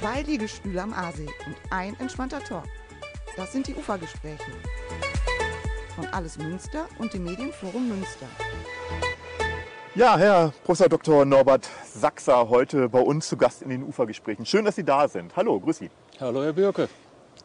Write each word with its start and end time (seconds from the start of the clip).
Zwei 0.00 0.22
Liegestühle 0.22 0.80
am 0.80 0.94
Aasee 0.94 1.26
und 1.26 1.56
ein 1.68 1.94
entspannter 2.00 2.42
Talk. 2.42 2.64
Das 3.36 3.52
sind 3.52 3.66
die 3.66 3.74
Ufergespräche. 3.74 4.50
Von 5.94 6.06
Alles 6.06 6.38
Münster 6.38 6.86
und 6.96 7.12
dem 7.12 7.24
Medienforum 7.24 7.86
Münster. 7.86 8.24
Ja, 9.94 10.16
Herr 10.16 10.54
Professor 10.64 10.88
Dr. 10.88 11.26
Norbert 11.26 11.68
Sachser, 11.84 12.48
heute 12.48 12.88
bei 12.88 13.00
uns 13.00 13.28
zu 13.28 13.36
Gast 13.36 13.60
in 13.60 13.68
den 13.68 13.82
Ufergesprächen. 13.82 14.46
Schön, 14.46 14.64
dass 14.64 14.76
Sie 14.76 14.84
da 14.84 15.06
sind. 15.06 15.36
Hallo, 15.36 15.60
grüß 15.60 15.76
Sie. 15.76 15.90
Hallo, 16.18 16.44
Herr 16.44 16.54
Birke. 16.54 16.88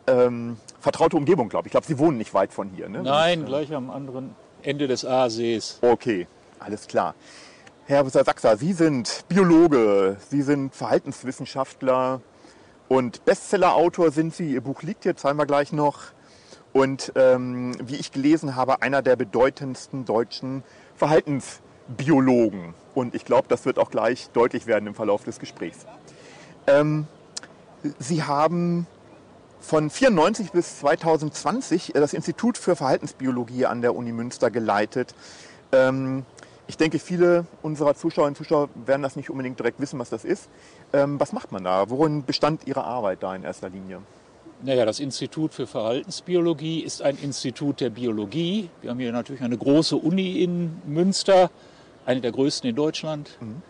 Ähm, 0.07 0.55
vertraute 0.79 1.17
Umgebung, 1.17 1.49
glaube 1.49 1.67
ich. 1.67 1.71
Ich 1.71 1.71
glaube, 1.71 1.87
Sie 1.87 1.99
wohnen 1.99 2.17
nicht 2.17 2.33
weit 2.33 2.53
von 2.53 2.69
hier, 2.69 2.87
ne? 2.87 3.03
Nein, 3.03 3.43
gleich 3.43 3.73
am 3.73 3.89
anderen 3.89 4.33
Ende 4.61 4.87
des 4.87 5.03
Aasees. 5.03 5.79
Okay, 5.81 6.25
alles 6.59 6.87
klar. 6.87 7.15
Herr 7.85 8.03
Professor 8.03 8.23
Sachser, 8.23 8.55
Sie 8.55 8.71
sind 8.71 9.25
Biologe, 9.27 10.15
Sie 10.29 10.41
sind 10.41 10.73
Verhaltenswissenschaftler 10.73 12.21
und 12.87 13.25
Bestsellerautor 13.25 14.11
sind 14.11 14.35
Sie. 14.35 14.51
Ihr 14.51 14.61
Buch 14.61 14.83
liegt 14.83 15.03
hier, 15.03 15.15
zeigen 15.15 15.37
wir 15.37 15.45
gleich 15.45 15.71
noch. 15.71 15.99
Und 16.73 17.13
ähm, 17.15 17.75
wie 17.81 17.95
ich 17.95 18.11
gelesen 18.11 18.55
habe, 18.55 18.81
einer 18.81 19.01
der 19.01 19.15
bedeutendsten 19.15 20.05
deutschen 20.05 20.63
Verhaltensbiologen. 20.95 22.73
Und 22.93 23.15
ich 23.15 23.25
glaube, 23.25 23.47
das 23.47 23.65
wird 23.65 23.79
auch 23.79 23.89
gleich 23.89 24.29
deutlich 24.33 24.67
werden 24.67 24.87
im 24.87 24.95
Verlauf 24.95 25.23
des 25.23 25.39
Gesprächs. 25.39 25.85
Ähm, 26.67 27.07
Sie 27.99 28.23
haben 28.23 28.87
von 29.59 29.89
94 29.89 30.51
bis 30.51 30.79
2020 30.79 31.93
das 31.95 32.13
Institut 32.13 32.57
für 32.57 32.75
Verhaltensbiologie 32.75 33.65
an 33.65 33.81
der 33.81 33.95
Uni 33.95 34.11
Münster 34.11 34.51
geleitet. 34.51 35.15
Ähm, 35.71 36.25
ich 36.67 36.77
denke, 36.77 36.99
viele 36.99 37.45
unserer 37.61 37.95
Zuschauerinnen 37.95 38.35
und 38.35 38.37
Zuschauer 38.37 38.69
werden 38.85 39.01
das 39.03 39.15
nicht 39.15 39.29
unbedingt 39.29 39.59
direkt 39.59 39.79
wissen, 39.79 39.99
was 39.99 40.09
das 40.09 40.25
ist. 40.25 40.49
Ähm, 40.93 41.19
was 41.19 41.31
macht 41.31 41.51
man 41.51 41.63
da? 41.63 41.89
Worin 41.89 42.23
bestand 42.25 42.67
Ihre 42.67 42.83
Arbeit 42.83 43.21
da 43.21 43.35
in 43.35 43.43
erster 43.43 43.69
Linie? 43.69 44.01
Naja, 44.63 44.85
das 44.85 44.99
Institut 44.99 45.53
für 45.53 45.67
Verhaltensbiologie 45.67 46.79
ist 46.79 47.01
ein 47.01 47.17
Institut 47.21 47.81
der 47.81 47.89
Biologie. 47.89 48.69
Wir 48.81 48.89
haben 48.89 48.99
hier 48.99 49.11
natürlich 49.11 49.41
eine 49.41 49.57
große 49.57 49.95
Uni 49.95 50.41
in 50.41 50.81
Münster, 50.85 51.51
eine 52.05 52.21
der 52.21 52.31
größten 52.31 52.69
in 52.69 52.75
Deutschland. 52.75 53.37
Mhm. 53.41 53.61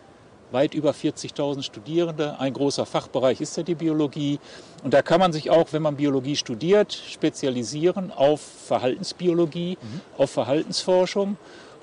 Weit 0.52 0.74
über 0.74 0.92
40.000 0.92 1.62
Studierende. 1.64 2.38
Ein 2.38 2.52
großer 2.52 2.86
Fachbereich 2.86 3.40
ist 3.40 3.56
ja 3.56 3.64
die 3.64 3.74
Biologie. 3.74 4.38
Und 4.84 4.94
da 4.94 5.02
kann 5.02 5.18
man 5.18 5.32
sich 5.32 5.50
auch, 5.50 5.72
wenn 5.72 5.82
man 5.82 5.96
Biologie 5.96 6.36
studiert, 6.36 6.92
spezialisieren 6.92 8.12
auf 8.12 8.40
Verhaltensbiologie, 8.40 9.76
mhm. 9.80 10.00
auf 10.16 10.30
Verhaltensforschung. 10.30 11.36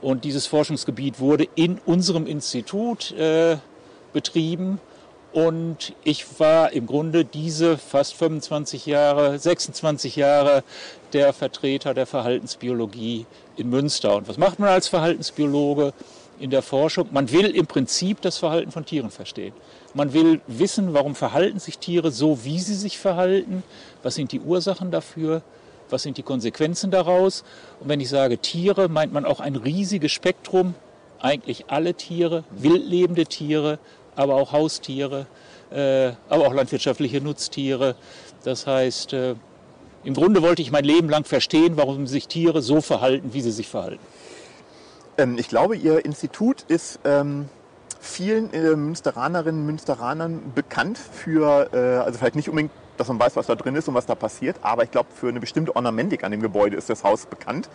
Und 0.04 0.26
dieses 0.26 0.48
Forschungsgebiet 0.48 1.22
wurde 1.22 1.48
in 1.56 1.80
unserem 1.86 2.28
Institut 2.28 3.12
äh, 3.14 3.56
betrieben. 4.12 4.82
Und 5.32 5.94
ich 6.04 6.26
war 6.42 6.74
im 6.74 6.86
Grunde 6.86 7.24
diese 7.24 7.78
fast 7.78 8.14
25 8.16 8.86
Jahre, 8.86 9.40
26 9.40 10.18
Jahre 10.18 10.64
der 11.14 11.32
Vertreter 11.32 11.94
der 11.94 12.06
Verhaltensbiologie 12.06 13.26
in 13.56 13.70
Münster. 13.70 14.18
Und 14.18 14.28
was 14.28 14.38
macht 14.38 14.60
man 14.60 14.70
als 14.70 14.90
Verhaltensbiologe 14.90 15.94
in 16.38 16.50
der 16.50 16.62
Forschung? 16.62 17.08
Man 17.12 17.32
will 17.32 17.46
im 17.46 17.66
Prinzip 17.66 18.20
das 18.22 18.38
Verhalten 18.38 18.72
von 18.72 18.86
Tieren 18.86 19.10
verstehen. 19.10 19.54
Man 19.94 20.12
will 20.12 20.42
wissen, 20.48 20.94
warum 20.94 21.16
verhalten 21.16 21.60
sich 21.60 21.78
Tiere 21.80 22.12
so, 22.12 22.44
wie 22.44 22.60
sie 22.60 22.76
sich 22.76 22.98
verhalten, 22.98 23.64
was 24.04 24.16
sind 24.16 24.34
die 24.34 24.42
Ursachen 24.42 24.92
dafür, 24.92 25.44
was 25.94 26.04
sind 26.04 26.18
die 26.18 26.24
Konsequenzen 26.24 26.92
daraus. 26.92 27.46
Und 27.80 27.88
wenn 27.88 28.02
ich 28.02 28.10
sage 28.10 28.40
Tiere, 28.40 28.90
meint 28.90 29.14
man 29.14 29.24
auch 29.24 29.40
ein 29.40 29.56
riesiges 29.56 30.12
Spektrum, 30.12 30.76
eigentlich 31.20 31.70
alle 31.70 31.94
Tiere, 31.94 32.44
wildlebende 32.52 33.26
Tiere, 33.26 33.80
aber 34.16 34.36
auch 34.36 34.52
Haustiere, 34.52 35.28
äh, 35.72 36.12
aber 36.28 36.48
auch 36.48 36.54
landwirtschaftliche 36.54 37.22
Nutztiere. 37.22 37.96
Das 38.44 38.68
heißt, 38.68 39.14
äh, 39.14 39.36
im 40.04 40.14
Grunde 40.14 40.42
wollte 40.42 40.62
ich 40.62 40.72
mein 40.72 40.84
Leben 40.84 41.10
lang 41.10 41.24
verstehen, 41.24 41.78
warum 41.78 42.08
sich 42.08 42.28
Tiere 42.28 42.62
so 42.62 42.82
verhalten, 42.82 43.34
wie 43.34 43.42
sie 43.42 43.52
sich 43.52 43.70
verhalten. 43.70 44.04
Ähm, 45.18 45.38
ich 45.38 45.48
glaube, 45.48 45.78
Ihr 45.78 46.04
Institut 46.04 46.66
ist 46.68 47.00
ähm, 47.06 47.48
vielen 48.02 48.52
äh, 48.52 48.76
Münsteranerinnen 48.76 49.62
und 49.62 49.68
Münsteranern 49.68 50.52
bekannt 50.54 50.98
für, 50.98 51.72
also 51.72 52.20
vielleicht 52.20 52.36
nicht 52.36 52.50
unbedingt 52.50 52.72
dass 52.98 53.08
man 53.08 53.20
weiß, 53.20 53.36
was 53.36 53.48
da 53.48 53.56
drin 53.56 53.76
ist 53.76 53.88
und 53.88 53.94
was 53.94 54.06
da 54.06 54.16
passiert. 54.16 54.58
Aber 54.62 54.84
ich 54.84 54.92
glaube, 54.92 55.10
für 55.14 55.30
eine 55.30 55.40
bestimmte 55.40 55.76
Ornamentik 55.76 56.24
an 56.24 56.32
dem 56.32 56.42
Gebäude 56.42 56.78
ist 56.78 56.90
das 56.90 57.04
Haus 57.04 57.26
bekannt. 57.26 57.70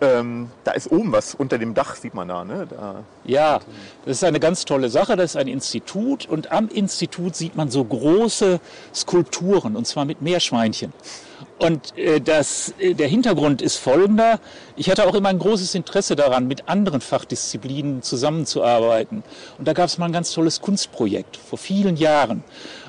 Ähm, 0.00 0.50
da 0.64 0.72
ist 0.72 0.90
oben 0.90 1.12
was 1.12 1.34
unter 1.34 1.56
dem 1.56 1.72
Dach, 1.72 1.94
sieht 1.94 2.14
man 2.14 2.26
da, 2.26 2.44
ne? 2.44 2.66
da. 2.68 3.04
Ja, 3.24 3.60
das 4.04 4.16
ist 4.16 4.24
eine 4.24 4.40
ganz 4.40 4.64
tolle 4.64 4.88
Sache. 4.88 5.16
Das 5.16 5.32
ist 5.32 5.36
ein 5.36 5.46
Institut 5.46 6.26
und 6.26 6.50
am 6.50 6.68
Institut 6.68 7.36
sieht 7.36 7.54
man 7.54 7.70
so 7.70 7.84
große 7.84 8.60
Skulpturen 8.92 9.76
und 9.76 9.86
zwar 9.86 10.04
mit 10.04 10.20
Meerschweinchen. 10.20 10.92
Und 11.58 11.96
äh, 11.96 12.20
das, 12.20 12.74
äh, 12.78 12.94
der 12.94 13.06
Hintergrund 13.06 13.62
ist 13.62 13.76
folgender. 13.76 14.40
Ich 14.76 14.90
hatte 14.90 15.06
auch 15.06 15.14
immer 15.14 15.28
ein 15.28 15.38
großes 15.38 15.74
Interesse 15.74 16.16
daran, 16.16 16.48
mit 16.48 16.68
anderen 16.68 17.00
Fachdisziplinen 17.00 18.02
zusammenzuarbeiten. 18.02 19.22
Und 19.58 19.68
da 19.68 19.72
gab 19.72 19.86
es 19.86 19.98
mal 19.98 20.06
ein 20.06 20.12
ganz 20.12 20.32
tolles 20.32 20.60
Kunstprojekt 20.60 21.36
vor 21.36 21.58
vielen 21.58 21.96
Jahren. 21.96 22.42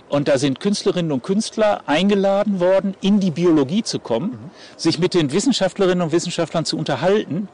Und 0.07 0.27
da 0.27 0.37
sind 0.37 0.59
Künstlerinnen 0.59 1.11
und 1.11 1.23
Künstler 1.23 1.81
eingeladen 1.87 2.59
worden, 2.59 2.95
in 3.01 3.19
die 3.19 3.31
Biologie 3.31 3.83
zu 3.83 3.99
kommen, 3.99 4.31
mhm. 4.31 4.51
sich 4.77 4.99
mit 4.99 5.13
den 5.13 5.31
Wissenschaftlerinnen 5.31 6.01
und 6.01 6.11
Wissenschaftlern 6.11 6.65
zu 6.65 6.77
unterhalten, 6.77 7.47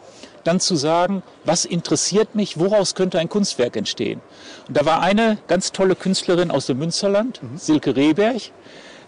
dann 0.43 0.59
zu 0.59 0.75
sagen, 0.75 1.23
was 1.45 1.65
interessiert 1.65 2.35
mich, 2.35 2.59
woraus 2.59 2.95
könnte 2.95 3.19
ein 3.19 3.29
Kunstwerk 3.29 3.77
entstehen. 3.77 4.21
Und 4.67 4.75
da 4.75 4.85
war 4.85 5.01
eine 5.01 5.37
ganz 5.47 5.71
tolle 5.71 5.95
Künstlerin 5.95 6.51
aus 6.51 6.65
dem 6.65 6.79
Münsterland, 6.79 7.41
mhm. 7.41 7.57
Silke 7.57 7.95
Rehberg, 7.95 8.41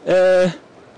äh, 0.05 0.47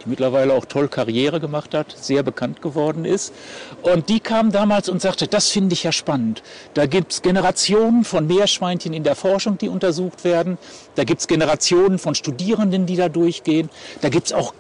die 0.06 0.10
mittlerweile 0.10 0.54
auch 0.54 0.66
toll 0.66 0.88
Karriere 0.88 1.40
gemacht 1.40 1.74
hat, 1.74 1.96
sehr 2.00 2.24
bekannt 2.24 2.62
geworden 2.62 3.06
ist. 3.06 3.34
Und 3.82 4.10
die 4.10 4.20
kam 4.20 4.52
damals 4.52 4.90
und 4.90 5.02
sagte, 5.02 5.28
das 5.28 5.50
finde 5.50 5.74
ich 5.74 5.84
ja 5.84 5.92
spannend. 5.92 6.44
Da 6.74 6.86
gibt 6.86 7.12
es 7.12 7.22
Generationen 7.22 8.04
von 8.04 8.28
Meerschweinchen 8.28 8.94
in 8.94 9.04
der 9.04 9.16
Forschung, 9.16 9.58
die 9.58 9.70
untersucht 9.70 10.24
werden. 10.24 10.58
Da 10.96 11.04
gibt 11.04 11.22
es 11.22 11.28
Generationen 11.28 12.00
von 12.00 12.16
Studierenden, 12.16 12.86
die 12.86 12.96
da 12.96 13.10
durchgehen. 13.10 13.70
Da 14.02 14.10
gibt 14.10 14.28
es 14.28 14.34
auch 14.34 14.54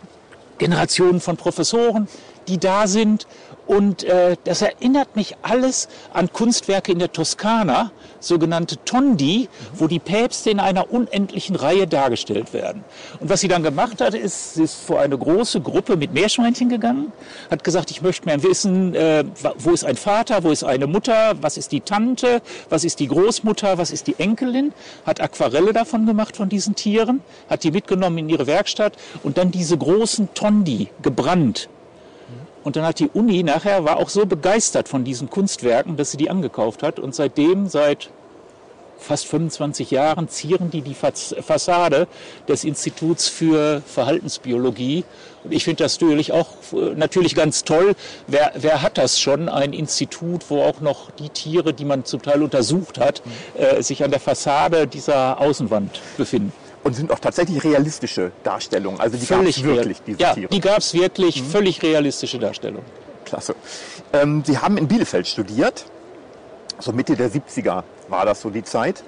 Generationen 0.57 1.19
von 1.19 1.38
Professoren, 1.38 2.07
die 2.47 2.57
da 2.57 2.88
sind. 2.88 3.27
Und 3.67 4.03
äh, 4.03 4.35
das 4.43 4.61
erinnert 4.61 5.15
mich 5.15 5.35
alles 5.41 5.87
an 6.13 6.31
Kunstwerke 6.31 6.91
in 6.91 6.99
der 6.99 7.11
Toskana, 7.11 7.91
sogenannte 8.19 8.77
Tondi, 8.85 9.49
wo 9.73 9.87
die 9.87 9.99
Päpste 9.99 10.51
in 10.51 10.59
einer 10.59 10.91
unendlichen 10.91 11.55
Reihe 11.55 11.87
dargestellt 11.87 12.53
werden. 12.53 12.83
Und 13.19 13.29
was 13.29 13.41
sie 13.41 13.47
dann 13.47 13.63
gemacht 13.63 14.01
hat, 14.01 14.13
ist, 14.13 14.55
sie 14.55 14.63
ist 14.63 14.75
vor 14.75 14.99
eine 14.99 15.17
große 15.17 15.61
Gruppe 15.61 15.97
mit 15.97 16.13
Meerschweinchen 16.13 16.69
gegangen, 16.69 17.11
hat 17.49 17.63
gesagt, 17.63 17.91
ich 17.91 18.01
möchte 18.01 18.25
mehr 18.25 18.43
wissen, 18.43 18.93
äh, 18.93 19.23
wo 19.57 19.71
ist 19.71 19.83
ein 19.83 19.95
Vater, 19.95 20.43
wo 20.43 20.51
ist 20.51 20.63
eine 20.63 20.87
Mutter, 20.87 21.33
was 21.41 21.57
ist 21.57 21.71
die 21.71 21.81
Tante, 21.81 22.41
was 22.69 22.83
ist 22.83 22.99
die 22.99 23.07
Großmutter, 23.07 23.77
was 23.77 23.91
ist 23.91 24.07
die 24.07 24.15
Enkelin, 24.17 24.73
hat 25.05 25.21
Aquarelle 25.21 25.73
davon 25.73 26.05
gemacht 26.05 26.37
von 26.37 26.49
diesen 26.49 26.75
Tieren, 26.75 27.21
hat 27.49 27.63
die 27.63 27.71
mitgenommen 27.71 28.19
in 28.19 28.29
ihre 28.29 28.47
Werkstatt 28.47 28.93
und 29.23 29.37
dann 29.37 29.51
diese 29.51 29.77
großen 29.77 30.33
Tondi 30.33 30.89
gebrannt 31.01 31.69
und 32.65 32.75
dann 32.75 32.83
hat 32.83 32.97
die 32.97 33.09
Uni 33.09 33.43
nachher, 33.43 33.85
war 33.85 33.97
auch 33.97 34.09
so 34.09 34.25
begeistert 34.25 34.89
von 34.89 35.03
diesen 35.03 35.29
Kunstwerken, 35.29 35.97
dass 35.97 36.09
sie 36.09 36.17
die 36.17 36.31
angekauft 36.31 36.81
hat. 36.81 36.99
Und 36.99 37.13
seitdem, 37.13 37.67
seit 37.67 38.09
fast 38.97 39.27
25 39.27 39.91
Jahren, 39.91 40.29
zieren 40.29 40.71
die 40.71 40.81
die 40.81 40.95
Fassade 40.95 42.07
des 42.47 42.63
Instituts 42.63 43.27
für 43.27 43.83
Verhaltensbiologie. 43.85 45.05
Und 45.43 45.53
ich 45.53 45.63
finde 45.63 45.83
das 45.83 46.01
natürlich 46.01 46.31
auch 46.31 46.47
natürlich 46.95 47.35
ganz 47.35 47.65
toll. 47.65 47.93
Wer, 48.25 48.53
wer 48.55 48.81
hat 48.81 48.97
das 48.97 49.19
schon? 49.19 49.47
Ein 49.47 49.71
Institut, 49.71 50.45
wo 50.49 50.63
auch 50.63 50.81
noch 50.81 51.11
die 51.11 51.29
Tiere, 51.29 51.71
die 51.71 51.85
man 51.85 52.03
zum 52.03 52.23
Teil 52.23 52.41
untersucht 52.41 52.97
hat, 52.97 53.21
äh, 53.59 53.83
sich 53.83 54.03
an 54.03 54.09
der 54.09 54.19
Fassade 54.19 54.88
dieser 54.88 55.39
Außenwand 55.39 56.01
befinden 56.18 56.64
und 56.85 56.93
sind 56.93 57.11
auch 57.11 57.19
tatsächlich 57.19 57.63
realistische 57.63 58.31
Darstellungen. 58.43 59.01
Also 59.01 59.17
die 59.17 59.25
gab 59.25 59.43
es 59.43 59.63
wirklich, 59.63 60.01
diese 60.05 60.19
ja, 60.19 60.33
Tiere. 60.35 60.49
die 60.49 60.59
gab 60.59 60.77
es 60.77 60.93
wirklich, 60.93 61.41
mhm. 61.41 61.47
völlig 61.47 61.81
realistische 61.81 62.37
Darstellungen. 62.37 62.85
Klasse. 63.25 63.55
Ähm, 64.13 64.43
Sie 64.45 64.59
haben 64.59 64.77
in 64.77 64.87
Bielefeld 64.87 65.27
studiert, 65.27 65.85
so 66.79 66.93
Mitte 66.93 67.15
der 67.15 67.31
70er 67.31 67.83
war 68.07 68.25
das 68.25 68.41
so 68.41 68.51
die 68.51 68.63
Zeit, 68.63 69.03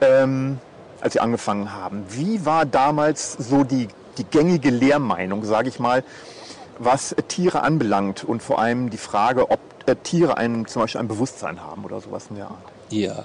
ähm, 0.00 0.60
als 1.00 1.14
Sie 1.14 1.20
angefangen 1.20 1.74
haben. 1.74 2.04
Wie 2.10 2.46
war 2.46 2.64
damals 2.64 3.32
so 3.32 3.64
die, 3.64 3.88
die 4.18 4.24
gängige 4.24 4.70
Lehrmeinung, 4.70 5.44
sage 5.44 5.68
ich 5.68 5.80
mal, 5.80 6.04
was 6.78 7.16
Tiere 7.26 7.62
anbelangt 7.64 8.22
und 8.22 8.40
vor 8.40 8.60
allem 8.60 8.88
die 8.90 8.98
Frage, 8.98 9.50
ob 9.50 9.58
äh, 9.86 9.96
Tiere 9.96 10.36
ein, 10.36 10.66
zum 10.66 10.82
Beispiel 10.82 11.00
ein 11.00 11.08
Bewusstsein 11.08 11.60
haben 11.60 11.84
oder 11.84 12.00
sowas 12.00 12.26
in 12.30 12.36
der 12.36 12.46
Art? 12.46 12.62
Ja, 12.90 13.24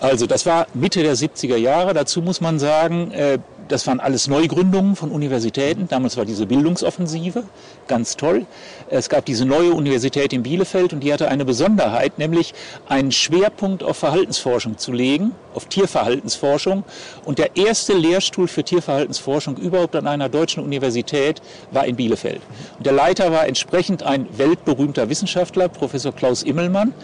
also 0.00 0.26
das 0.26 0.46
war 0.46 0.66
Mitte 0.74 1.02
der 1.02 1.16
70er 1.16 1.56
Jahre. 1.56 1.94
Dazu 1.94 2.22
muss 2.22 2.40
man 2.40 2.58
sagen, 2.58 3.10
äh, 3.10 3.38
das 3.68 3.86
waren 3.86 4.00
alles 4.00 4.28
Neugründungen 4.28 4.96
von 4.96 5.10
Universitäten. 5.10 5.88
Damals 5.88 6.16
war 6.16 6.24
diese 6.24 6.46
Bildungsoffensive 6.46 7.44
ganz 7.86 8.16
toll. 8.16 8.46
Es 8.88 9.08
gab 9.08 9.24
diese 9.26 9.44
neue 9.44 9.72
Universität 9.72 10.32
in 10.32 10.42
Bielefeld 10.42 10.92
und 10.92 11.00
die 11.00 11.12
hatte 11.12 11.28
eine 11.28 11.44
Besonderheit, 11.44 12.18
nämlich 12.18 12.54
einen 12.88 13.12
Schwerpunkt 13.12 13.82
auf 13.82 13.96
Verhaltensforschung 13.96 14.78
zu 14.78 14.92
legen, 14.92 15.32
auf 15.54 15.66
Tierverhaltensforschung. 15.66 16.84
Und 17.24 17.38
der 17.38 17.56
erste 17.56 17.92
Lehrstuhl 17.92 18.48
für 18.48 18.64
Tierverhaltensforschung 18.64 19.56
überhaupt 19.56 19.96
an 19.96 20.06
einer 20.06 20.28
deutschen 20.28 20.62
Universität 20.62 21.42
war 21.70 21.86
in 21.86 21.96
Bielefeld. 21.96 22.40
Und 22.78 22.86
der 22.86 22.94
Leiter 22.94 23.32
war 23.32 23.46
entsprechend 23.46 24.02
ein 24.02 24.26
weltberühmter 24.38 25.08
Wissenschaftler, 25.08 25.68
Professor 25.68 26.12
Klaus 26.12 26.42
Immelmann. 26.42 26.94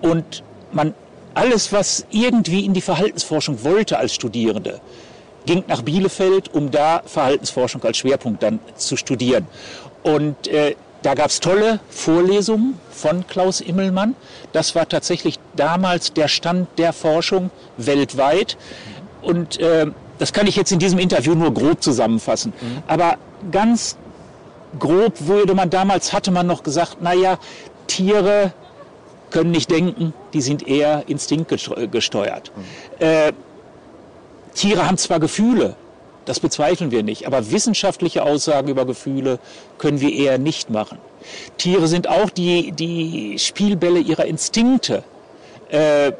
Und 0.00 0.42
man 0.72 0.94
alles, 1.34 1.72
was 1.72 2.06
irgendwie 2.10 2.64
in 2.64 2.72
die 2.72 2.80
Verhaltensforschung 2.80 3.64
wollte 3.64 3.98
als 3.98 4.14
Studierende, 4.14 4.80
ging 5.46 5.64
nach 5.66 5.82
Bielefeld, 5.82 6.54
um 6.54 6.70
da 6.70 7.02
Verhaltensforschung 7.04 7.82
als 7.84 7.98
Schwerpunkt 7.98 8.42
dann 8.42 8.60
zu 8.76 8.96
studieren. 8.96 9.46
Und 10.02 10.46
äh, 10.48 10.74
da 11.02 11.14
gab 11.14 11.26
es 11.26 11.40
tolle 11.40 11.80
Vorlesungen 11.90 12.78
von 12.90 13.26
Klaus 13.26 13.60
Immelmann. 13.60 14.16
Das 14.52 14.74
war 14.74 14.88
tatsächlich 14.88 15.38
damals 15.54 16.14
der 16.14 16.28
Stand 16.28 16.68
der 16.78 16.94
Forschung 16.94 17.50
weltweit. 17.76 18.56
Und 19.20 19.60
äh, 19.60 19.86
das 20.18 20.32
kann 20.32 20.46
ich 20.46 20.56
jetzt 20.56 20.72
in 20.72 20.78
diesem 20.78 20.98
Interview 20.98 21.34
nur 21.34 21.52
grob 21.52 21.82
zusammenfassen. 21.82 22.54
Mhm. 22.58 22.82
Aber 22.86 23.18
ganz 23.50 23.96
grob 24.78 25.26
würde 25.26 25.54
man 25.54 25.68
damals, 25.68 26.12
hatte 26.12 26.30
man 26.30 26.46
noch 26.46 26.62
gesagt, 26.62 27.02
naja, 27.02 27.38
Tiere 27.86 28.52
können 29.34 29.50
nicht 29.50 29.68
denken, 29.68 30.14
die 30.32 30.40
sind 30.40 30.68
eher 30.68 31.02
instinktgesteuert. 31.08 32.52
Mhm. 32.54 33.04
Äh, 33.04 33.32
Tiere 34.54 34.86
haben 34.86 34.96
zwar 34.96 35.18
Gefühle, 35.18 35.74
das 36.24 36.38
bezweifeln 36.38 36.92
wir 36.92 37.02
nicht, 37.02 37.26
aber 37.26 37.50
wissenschaftliche 37.50 38.22
Aussagen 38.22 38.68
über 38.68 38.86
Gefühle 38.86 39.40
können 39.76 40.00
wir 40.00 40.12
eher 40.12 40.38
nicht 40.38 40.70
machen. 40.70 40.98
Tiere 41.58 41.88
sind 41.88 42.08
auch 42.08 42.30
die, 42.30 42.70
die 42.70 43.36
Spielbälle 43.40 43.98
ihrer 43.98 44.24
Instinkte. 44.24 45.02
Äh, 45.68 46.12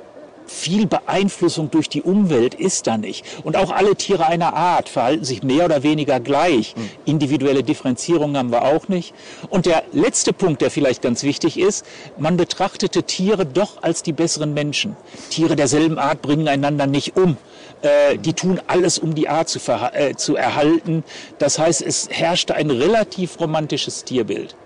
viel 0.47 0.87
Beeinflussung 0.87 1.71
durch 1.71 1.89
die 1.89 2.03
Umwelt 2.03 2.55
ist 2.55 2.87
da 2.87 2.97
nicht. 2.97 3.25
Und 3.45 3.57
auch 3.57 3.71
alle 3.71 3.97
Tiere 3.97 4.27
einer 4.27 4.55
Art 4.55 4.89
verhalten 4.89 5.25
sich 5.25 5.43
mehr 5.43 5.65
oder 5.65 5.83
weniger 5.83 6.21
gleich. 6.21 6.75
Hm. 6.77 6.91
Individuelle 7.05 7.63
Differenzierung 7.63 8.37
haben 8.37 8.51
wir 8.51 8.65
auch 8.65 8.89
nicht. 8.89 9.15
Und 9.49 9.67
der 9.67 9.85
letzte 9.93 10.33
Punkt, 10.33 10.63
der 10.63 10.71
vielleicht 10.71 11.03
ganz 11.03 11.23
wichtig 11.23 11.59
ist, 11.59 11.87
man 12.19 12.37
betrachtete 12.37 13.03
Tiere 13.05 13.47
doch 13.47 13.83
als 13.83 14.03
die 14.03 14.13
besseren 14.13 14.55
Menschen. 14.55 14.97
Tiere 15.31 15.57
derselben 15.57 15.99
Art 15.99 16.23
bringen 16.23 16.49
einander 16.49 16.87
nicht 16.87 17.17
um. 17.17 17.37
Äh, 17.83 18.19
die 18.19 18.33
tun 18.33 18.61
alles, 18.67 18.99
um 18.99 19.15
die 19.15 19.29
Art 19.29 19.49
zu, 19.49 19.61
äh, 19.93 20.15
zu 20.15 20.37
erhalten. 20.37 21.05
Das 21.39 21.59
heißt, 21.59 21.83
es 21.83 22.09
herrschte 22.11 22.55
ein 22.55 22.71
relativ 22.71 23.41
romantisches 23.41 24.05
Tierbild. 24.05 24.57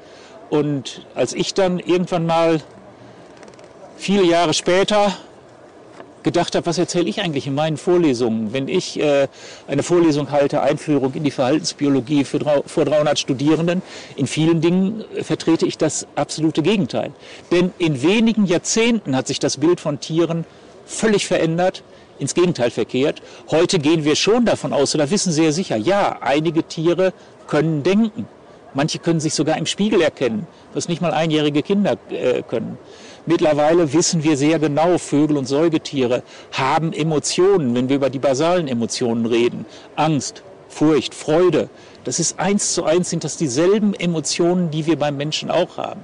Und 0.51 1.07
als 1.15 1.35
ich 1.35 1.55
dann 1.55 1.79
irgendwann 1.79 2.27
mal 2.27 2.61
viele 3.97 4.25
Jahre 4.25 4.55
später 4.55 5.13
gedacht 6.29 6.55
habe, 6.55 6.67
was 6.67 6.77
erzähle 6.77 7.09
ich 7.09 7.23
eigentlich 7.23 7.47
in 7.47 7.55
meinen 7.55 7.79
Vorlesungen, 7.79 8.53
wenn 8.53 8.69
ich 8.69 9.01
äh, 9.01 9.29
eine 9.67 9.83
Vorlesung 9.83 10.31
halte, 10.31 10.61
Einführung 10.61 11.15
in 11.15 11.25
die 11.25 11.31
Verhaltensbiologie 11.31 12.25
für, 12.25 12.41
vor 12.67 12.85
300 12.85 13.19
Studierenden, 13.19 13.81
in 14.15 14.27
vielen 14.27 14.61
Dingen 14.61 15.05
vertrete 15.23 15.65
ich 15.65 15.79
das 15.79 16.07
absolute 16.17 16.61
Gegenteil. 16.61 17.13
Denn 17.51 17.73
in 17.79 18.03
wenigen 18.03 18.45
Jahrzehnten 18.45 19.17
hat 19.17 19.27
sich 19.27 19.39
das 19.39 19.57
Bild 19.57 19.81
von 19.81 20.01
Tieren 20.01 20.45
völlig 20.85 21.27
verändert 21.27 21.83
ins 22.19 22.35
Gegenteil 22.35 22.71
verkehrt. 22.71 23.23
Heute 23.51 23.79
gehen 23.79 24.05
wir 24.05 24.15
schon 24.15 24.45
davon 24.45 24.75
aus, 24.75 24.95
oder 24.95 25.11
wissen 25.11 25.33
sehr 25.33 25.53
sicher, 25.53 25.77
ja, 25.77 26.19
einige 26.21 26.63
Tiere 26.63 27.15
können 27.47 27.83
denken. 27.83 28.29
Manche 28.75 28.99
können 28.99 29.21
sich 29.21 29.33
sogar 29.33 29.57
im 29.57 29.65
Spiegel 29.65 30.03
erkennen, 30.03 30.47
was 30.75 30.89
nicht 30.89 31.01
mal 31.01 31.15
einjährige 31.15 31.63
Kinder 31.63 31.97
äh, 32.11 32.43
können. 32.43 32.77
Mittlerweile 33.29 33.93
wissen 33.93 34.25
wir 34.25 34.39
sehr 34.39 34.59
genau, 34.59 34.97
Vögel 34.97 35.37
und 35.37 35.45
Säugetiere 35.45 36.23
haben 36.51 36.95
Emotionen, 36.95 37.75
wenn 37.75 37.91
wir 37.91 37.97
über 37.97 38.09
die 38.09 38.19
basalen 38.19 38.69
Emotionen 38.69 39.27
reden. 39.27 39.67
Angst, 39.97 40.43
Furcht, 40.71 41.15
Freude. 41.15 41.69
Das 42.05 42.21
ist 42.21 42.41
eins 42.41 42.73
zu 42.73 42.85
eins, 42.85 43.11
sind 43.11 43.25
das 43.25 43.37
dieselben 43.37 43.93
Emotionen, 43.93 44.71
die 44.71 44.87
wir 44.87 44.99
beim 44.99 45.19
Menschen 45.19 45.51
auch 45.51 45.77
haben. 45.77 46.01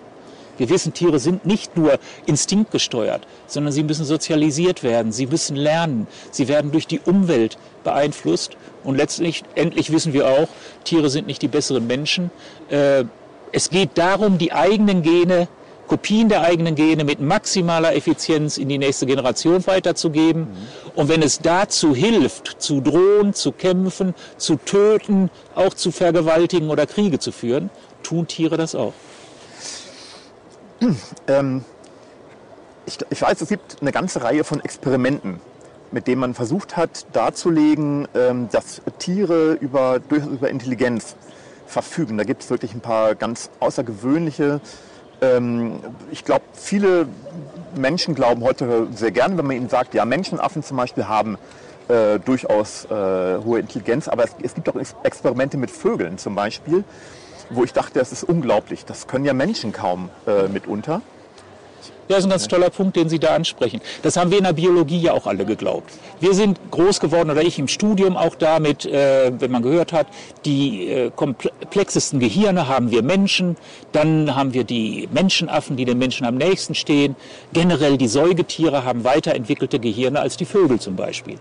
Wir 0.58 0.68
wissen, 0.68 0.92
Tiere 0.92 1.18
sind 1.18 1.46
nicht 1.46 1.78
nur 1.78 1.98
instinktgesteuert, 2.26 3.26
sondern 3.46 3.72
sie 3.72 3.84
müssen 3.84 4.04
sozialisiert 4.04 4.82
werden, 4.82 5.10
sie 5.10 5.26
müssen 5.26 5.56
lernen, 5.56 6.06
sie 6.30 6.46
werden 6.46 6.72
durch 6.72 6.86
die 6.86 7.00
Umwelt 7.00 7.56
beeinflusst. 7.84 8.58
Und 8.84 8.96
letztlich, 8.96 9.44
endlich 9.54 9.90
wissen 9.90 10.12
wir 10.12 10.28
auch, 10.28 10.48
Tiere 10.84 11.08
sind 11.08 11.26
nicht 11.26 11.40
die 11.40 11.48
besseren 11.48 11.86
Menschen. 11.86 12.30
Äh, 12.68 13.04
es 13.50 13.70
geht 13.70 13.92
darum, 13.94 14.36
die 14.36 14.52
eigenen 14.52 15.00
Gene, 15.00 15.48
Kopien 15.86 16.28
der 16.28 16.42
eigenen 16.42 16.74
Gene 16.74 17.04
mit 17.04 17.20
maximaler 17.20 17.94
Effizienz 17.94 18.56
in 18.58 18.68
die 18.68 18.78
nächste 18.78 19.06
Generation 19.06 19.66
weiterzugeben. 19.66 20.42
Mhm. 20.42 20.56
Und 20.94 21.08
wenn 21.08 21.22
es 21.22 21.40
dazu 21.40 21.94
hilft, 21.94 22.56
zu 22.58 22.80
drohen, 22.80 23.34
zu 23.34 23.52
kämpfen, 23.52 24.14
zu 24.36 24.56
töten, 24.56 25.30
auch 25.54 25.74
zu 25.74 25.90
vergewaltigen 25.90 26.70
oder 26.70 26.86
Kriege 26.86 27.18
zu 27.18 27.32
führen, 27.32 27.70
tun 28.02 28.26
Tiere 28.26 28.56
das 28.56 28.74
auch. 28.74 28.92
Ähm, 31.26 31.64
ich, 32.84 32.98
ich, 33.08 33.22
weiß, 33.22 33.40
es 33.40 33.48
gibt 33.48 33.78
eine 33.80 33.92
ganze 33.92 34.22
Reihe 34.22 34.44
von 34.44 34.60
Experimenten, 34.60 35.40
mit 35.90 36.06
denen 36.06 36.20
man 36.20 36.34
versucht 36.34 36.76
hat 36.76 37.06
darzulegen, 37.14 38.06
ähm, 38.14 38.48
dass 38.52 38.82
Tiere 38.98 39.52
über, 39.54 40.00
durchaus 40.00 40.28
über 40.28 40.50
Intelligenz 40.50 41.16
verfügen. 41.66 42.18
Da 42.18 42.24
gibt 42.24 42.42
es 42.42 42.50
wirklich 42.50 42.74
ein 42.74 42.80
paar 42.80 43.14
ganz 43.14 43.50
außergewöhnliche. 43.60 44.60
Ähm, 45.20 45.80
ich 46.10 46.24
glaube, 46.24 46.44
viele 46.52 47.06
Menschen 47.74 48.14
glauben 48.14 48.42
heute 48.42 48.88
sehr 48.94 49.10
gern, 49.10 49.36
wenn 49.38 49.46
man 49.46 49.56
ihnen 49.56 49.68
sagt, 49.68 49.94
ja, 49.94 50.04
Menschenaffen 50.04 50.62
zum 50.62 50.76
Beispiel 50.76 51.08
haben 51.08 51.38
äh, 51.88 52.18
durchaus 52.18 52.84
äh, 52.86 52.88
hohe 53.44 53.60
Intelligenz, 53.60 54.08
aber 54.08 54.24
es, 54.24 54.30
es 54.42 54.54
gibt 54.54 54.68
auch 54.68 54.76
Experimente 55.02 55.56
mit 55.56 55.70
Vögeln 55.70 56.18
zum 56.18 56.34
Beispiel 56.34 56.84
wo 57.50 57.64
ich 57.64 57.72
dachte, 57.72 57.98
das 57.98 58.12
ist 58.12 58.24
unglaublich. 58.24 58.84
Das 58.84 59.06
können 59.06 59.24
ja 59.24 59.32
Menschen 59.32 59.72
kaum 59.72 60.10
äh, 60.26 60.48
mitunter. 60.48 61.02
Ja, 62.08 62.18
ist 62.18 62.24
ein 62.24 62.30
ganz 62.30 62.48
toller 62.48 62.68
Punkt, 62.68 62.96
den 62.96 63.08
Sie 63.08 63.18
da 63.18 63.34
ansprechen. 63.34 63.80
Das 64.02 64.16
haben 64.16 64.30
wir 64.30 64.38
in 64.38 64.44
der 64.44 64.52
Biologie 64.52 65.00
ja 65.00 65.12
auch 65.12 65.26
alle 65.26 65.46
geglaubt. 65.46 65.90
Wir 66.20 66.34
sind 66.34 66.58
groß 66.70 67.00
geworden, 67.00 67.30
oder 67.30 67.42
ich 67.42 67.58
im 67.58 67.66
Studium 67.66 68.16
auch 68.16 68.34
damit, 68.34 68.84
äh, 68.84 69.32
wenn 69.38 69.50
man 69.50 69.62
gehört 69.62 69.92
hat, 69.92 70.06
die 70.44 70.88
äh, 70.88 71.10
komplexesten 71.14 72.20
Gehirne 72.20 72.68
haben 72.68 72.90
wir 72.90 73.02
Menschen, 73.02 73.56
dann 73.92 74.36
haben 74.36 74.52
wir 74.52 74.64
die 74.64 75.08
Menschenaffen, 75.12 75.76
die 75.76 75.86
den 75.86 75.96
Menschen 75.96 76.26
am 76.26 76.36
nächsten 76.36 76.74
stehen. 76.74 77.16
Generell 77.54 77.96
die 77.96 78.08
Säugetiere 78.08 78.84
haben 78.84 79.04
weiterentwickelte 79.04 79.78
Gehirne 79.78 80.20
als 80.20 80.36
die 80.36 80.44
Vögel 80.44 80.78
zum 80.80 80.96
Beispiel. 80.96 81.38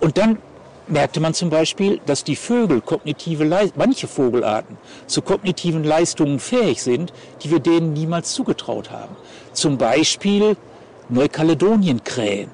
Und 0.00 0.18
dann 0.18 0.38
merkte 0.86 1.20
man 1.20 1.34
zum 1.34 1.50
Beispiel, 1.50 2.00
dass 2.06 2.24
die 2.24 2.36
Vögel 2.36 2.80
kognitive 2.80 3.44
manche 3.76 4.06
Vogelarten 4.06 4.76
zu 5.06 5.22
kognitiven 5.22 5.84
Leistungen 5.84 6.38
fähig 6.38 6.82
sind, 6.82 7.12
die 7.42 7.50
wir 7.50 7.60
denen 7.60 7.92
niemals 7.92 8.32
zugetraut 8.32 8.90
haben. 8.90 9.16
Zum 9.54 9.78
Beispiel 9.78 10.56
Neukaledonienkrähen. 11.08 12.50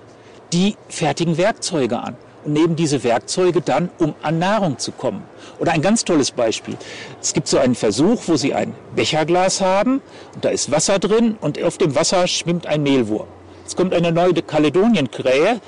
Die 0.53 0.77
fertigen 0.89 1.39
Werkzeuge 1.39 1.99
an 1.99 2.17
und 2.45 2.53
nehmen 2.53 2.77
diese 2.77 3.03
Werkzeuge 3.03 3.63
dann, 3.63 3.89
um 3.99 4.15
an 4.23 4.39
Nahrung 4.39 4.79
zu 4.79 4.93
kommen. 4.93 5.23
Oder 5.59 5.73
ein 5.73 5.81
ganz 5.81 6.05
tolles 6.05 6.31
Beispiel. 6.31 6.77
Es 7.21 7.33
gibt 7.33 7.49
so 7.49 7.59
einen 7.59 7.75
Versuch, 7.75 8.23
wo 8.27 8.37
sie 8.37 8.55
ein 8.55 8.75
Becherglas 8.95 9.63
haben 9.63 10.03
und 10.35 10.45
da 10.45 10.51
ist 10.51 10.71
Wasser 10.71 10.99
drin 10.99 11.37
und 11.41 11.63
auf 11.63 11.79
dem 11.79 11.95
Wasser 11.95 12.27
schwimmt 12.27 12.67
ein 12.67 12.83
Mehlwurm. 12.83 13.29
Jetzt 13.63 13.77
kommt 13.77 13.95
eine 13.95 14.13
neue 14.13 14.35
Kaledonienkrähe, 14.35 15.61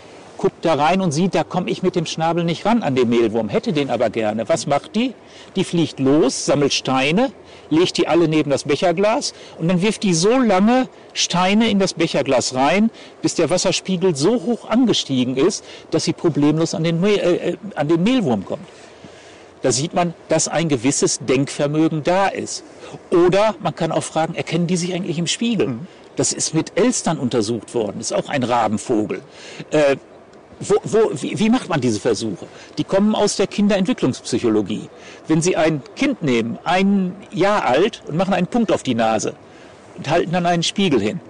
guckt 0.42 0.64
da 0.64 0.74
rein 0.74 1.00
und 1.00 1.12
sieht, 1.12 1.36
da 1.36 1.44
komme 1.44 1.70
ich 1.70 1.84
mit 1.84 1.94
dem 1.94 2.04
Schnabel 2.04 2.42
nicht 2.42 2.66
ran 2.66 2.82
an 2.82 2.96
den 2.96 3.08
Mehlwurm, 3.08 3.48
hätte 3.48 3.72
den 3.72 3.90
aber 3.90 4.10
gerne. 4.10 4.48
Was 4.48 4.66
macht 4.66 4.96
die? 4.96 5.14
Die 5.54 5.62
fliegt 5.62 6.00
los, 6.00 6.46
sammelt 6.46 6.72
Steine, 6.72 7.30
legt 7.70 7.96
die 7.96 8.08
alle 8.08 8.26
neben 8.26 8.50
das 8.50 8.64
Becherglas 8.64 9.34
und 9.60 9.68
dann 9.68 9.82
wirft 9.82 10.02
die 10.02 10.14
so 10.14 10.40
lange 10.40 10.88
Steine 11.14 11.70
in 11.70 11.78
das 11.78 11.94
Becherglas 11.94 12.56
rein, 12.56 12.90
bis 13.22 13.36
der 13.36 13.50
Wasserspiegel 13.50 14.16
so 14.16 14.42
hoch 14.42 14.68
angestiegen 14.68 15.36
ist, 15.36 15.64
dass 15.92 16.02
sie 16.02 16.12
problemlos 16.12 16.74
an 16.74 16.82
den, 16.82 17.00
Mehl, 17.00 17.20
äh, 17.20 17.50
äh, 17.50 17.56
an 17.76 17.86
den 17.86 18.02
Mehlwurm 18.02 18.44
kommt. 18.44 18.66
Da 19.62 19.70
sieht 19.70 19.94
man, 19.94 20.12
dass 20.28 20.48
ein 20.48 20.68
gewisses 20.68 21.20
Denkvermögen 21.20 22.02
da 22.02 22.26
ist. 22.26 22.64
Oder 23.12 23.54
man 23.60 23.76
kann 23.76 23.92
auch 23.92 24.02
fragen, 24.02 24.34
erkennen 24.34 24.66
die 24.66 24.76
sich 24.76 24.92
eigentlich 24.92 25.18
im 25.20 25.28
Spiegel? 25.28 25.68
Mhm. 25.68 25.86
Das 26.16 26.32
ist 26.32 26.52
mit 26.52 26.72
Elstern 26.74 27.16
untersucht 27.16 27.74
worden, 27.74 28.00
ist 28.00 28.12
auch 28.12 28.28
ein 28.28 28.42
Rabenvogel. 28.42 29.22
Äh, 29.70 29.96
wo, 30.68 30.76
wo, 30.84 31.10
wie, 31.14 31.38
wie 31.38 31.50
macht 31.50 31.68
man 31.68 31.80
diese 31.80 32.00
Versuche? 32.00 32.46
Die 32.78 32.84
kommen 32.84 33.14
aus 33.14 33.36
der 33.36 33.46
Kinderentwicklungspsychologie. 33.46 34.88
Wenn 35.26 35.42
Sie 35.42 35.56
ein 35.56 35.82
Kind 35.96 36.22
nehmen, 36.22 36.58
ein 36.64 37.14
Jahr 37.32 37.64
alt, 37.64 38.02
und 38.06 38.16
machen 38.16 38.34
einen 38.34 38.46
Punkt 38.46 38.72
auf 38.72 38.82
die 38.82 38.94
Nase 38.94 39.34
und 39.96 40.08
halten 40.08 40.32
dann 40.32 40.46
einen 40.46 40.62
Spiegel 40.62 41.00
hin, 41.00 41.20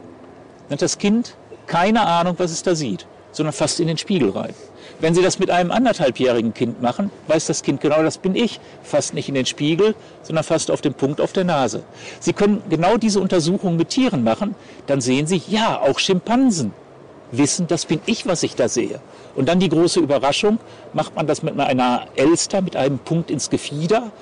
dann 0.69 0.77
hat 0.77 0.83
das 0.83 0.99
Kind 0.99 1.37
keine 1.67 2.07
Ahnung, 2.07 2.35
was 2.39 2.51
es 2.51 2.63
da 2.63 2.75
sieht, 2.75 3.07
sondern 3.31 3.53
fasst 3.53 3.81
in 3.81 3.87
den 3.87 3.99
Spiegel 3.99 4.31
rein. 4.31 4.55
Wenn 5.01 5.15
Sie 5.15 5.23
das 5.23 5.39
mit 5.39 5.51
einem 5.51 5.71
anderthalbjährigen 5.71 6.55
Kind 6.55 6.83
machen, 6.83 7.11
weiß 7.29 7.47
das 7.47 7.63
Kind 7.63 7.81
genau, 7.81 8.03
das 8.03 8.19
bin 8.19 8.35
ich. 8.35 8.61
Fasst 8.83 9.15
nicht 9.15 9.29
in 9.29 9.35
den 9.35 9.47
Spiegel, 9.47 9.95
sondern 10.23 10.45
fasst 10.45 10.71
auf 10.71 10.81
den 10.81 10.95
Punkt 10.95 11.21
auf 11.21 11.33
der 11.33 11.45
Nase. 11.45 11.83
Sie 12.21 12.33
können 12.33 12.63
genau 12.69 12.99
diese 12.99 13.21
Untersuchung 13.21 13.77
mit 13.77 13.89
Tieren 13.89 14.23
machen, 14.23 14.55
dann 14.87 15.01
sehen 15.01 15.27
Sie, 15.27 15.43
ja, 15.49 15.81
auch 15.81 15.99
Schimpansen 15.99 16.73
wissen, 17.33 17.67
das 17.67 17.87
bin 17.87 18.01
ich, 18.07 18.27
was 18.27 18.43
ich 18.43 18.55
da 18.55 18.69
sehe. 18.69 19.01
Und 19.35 19.49
dann 19.49 19.59
die 19.59 19.69
große 19.69 19.99
Überraschung, 20.01 20.59
macht 20.93 21.17
man 21.17 21.27
das 21.27 21.43
mit 21.43 21.59
einer 21.59 22.07
Elster, 22.15 22.63
mit 22.63 22.77
einem 22.77 22.99
Punkt 22.99 23.31
ins 23.31 23.51
Gefieder, 23.51 24.13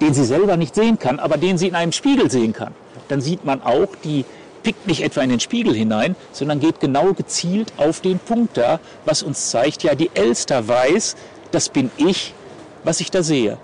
den 0.00 0.14
sie 0.14 0.24
selber 0.24 0.56
nicht 0.56 0.74
sehen 0.74 0.98
kann, 0.98 1.18
aber 1.18 1.36
den 1.36 1.58
sie 1.58 1.68
in 1.68 1.74
einem 1.74 1.92
Spiegel 1.92 2.30
sehen 2.30 2.52
kann. 2.52 2.74
Dann 3.08 3.20
sieht 3.20 3.44
man 3.44 3.62
auch, 3.62 3.88
die 4.02 4.24
pickt 4.62 4.86
nicht 4.86 5.02
etwa 5.02 5.20
in 5.20 5.30
den 5.30 5.40
Spiegel 5.40 5.74
hinein, 5.74 6.16
sondern 6.32 6.58
geht 6.58 6.80
genau 6.80 7.12
gezielt 7.12 7.72
auf 7.76 8.00
den 8.00 8.18
Punkt 8.18 8.56
da, 8.56 8.80
was 9.04 9.22
uns 9.22 9.50
zeigt, 9.50 9.82
ja, 9.82 9.94
die 9.94 10.10
Elster 10.14 10.66
weiß, 10.66 11.16
das 11.50 11.68
bin 11.68 11.90
ich, 11.96 12.34
was 12.82 13.00
ich 13.00 13.10
da 13.10 13.22
sehe. 13.22 13.58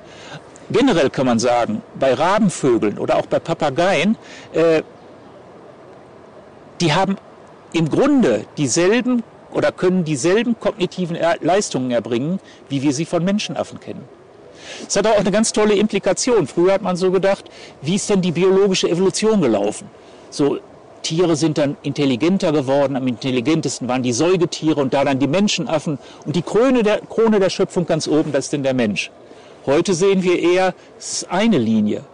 Generell 0.70 1.10
kann 1.10 1.26
man 1.26 1.38
sagen, 1.38 1.82
bei 1.98 2.14
Rabenvögeln 2.14 2.98
oder 2.98 3.16
auch 3.16 3.26
bei 3.26 3.40
Papageien, 3.40 4.16
äh, 4.52 4.82
die 6.80 6.92
haben 6.92 7.16
im 7.72 7.88
Grunde 7.88 8.44
dieselben 8.56 9.22
oder 9.52 9.72
können 9.72 10.04
dieselben 10.04 10.58
kognitiven 10.58 11.18
Leistungen 11.40 11.90
erbringen, 11.90 12.40
wie 12.68 12.82
wir 12.82 12.92
sie 12.92 13.04
von 13.04 13.24
Menschenaffen 13.24 13.80
kennen. 13.80 14.04
Das 14.84 14.96
hat 14.96 15.06
auch 15.06 15.18
eine 15.18 15.30
ganz 15.30 15.52
tolle 15.52 15.74
Implikation. 15.74 16.46
Früher 16.46 16.74
hat 16.74 16.82
man 16.82 16.96
so 16.96 17.10
gedacht, 17.10 17.44
wie 17.82 17.96
ist 17.96 18.08
denn 18.10 18.20
die 18.20 18.32
biologische 18.32 18.88
Evolution 18.88 19.40
gelaufen? 19.40 19.88
So, 20.30 20.58
Tiere 21.02 21.34
sind 21.34 21.58
dann 21.58 21.76
intelligenter 21.82 22.52
geworden, 22.52 22.94
am 22.94 23.08
intelligentesten 23.08 23.88
waren 23.88 24.02
die 24.02 24.12
Säugetiere 24.12 24.80
und 24.80 24.92
da 24.92 25.04
dann 25.04 25.18
die 25.18 25.26
Menschenaffen 25.26 25.98
und 26.26 26.36
die 26.36 26.42
Krone 26.42 26.82
der, 26.82 27.00
Krone 27.00 27.40
der 27.40 27.50
Schöpfung 27.50 27.86
ganz 27.86 28.06
oben, 28.06 28.32
das 28.32 28.44
ist 28.44 28.52
denn 28.52 28.62
der 28.62 28.74
Mensch. 28.74 29.10
Heute 29.66 29.94
sehen 29.94 30.22
wir 30.22 30.38
eher, 30.38 30.74
es 30.98 31.22
ist 31.22 31.30
eine 31.30 31.58
Linie 31.58 32.04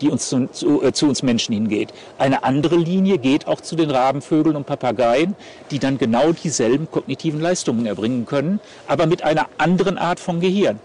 die 0.00 0.10
uns 0.10 0.28
zu, 0.28 0.48
zu, 0.48 0.82
äh, 0.82 0.92
zu, 0.92 1.06
uns 1.06 1.22
Menschen 1.22 1.52
hingeht. 1.54 1.92
Eine 2.18 2.44
andere 2.44 2.76
Linie 2.76 3.18
geht 3.18 3.46
auch 3.46 3.60
zu 3.60 3.76
den 3.76 3.90
Rabenvögeln 3.90 4.56
und 4.56 4.66
Papageien, 4.66 5.34
die 5.70 5.78
dann 5.78 5.98
genau 5.98 6.32
dieselben 6.32 6.90
kognitiven 6.90 7.40
Leistungen 7.40 7.86
erbringen 7.86 8.26
können, 8.26 8.60
aber 8.86 9.06
mit 9.06 9.22
einer 9.22 9.48
anderen 9.58 9.98
Art 9.98 10.20
von 10.20 10.40
Gehirn. 10.40 10.78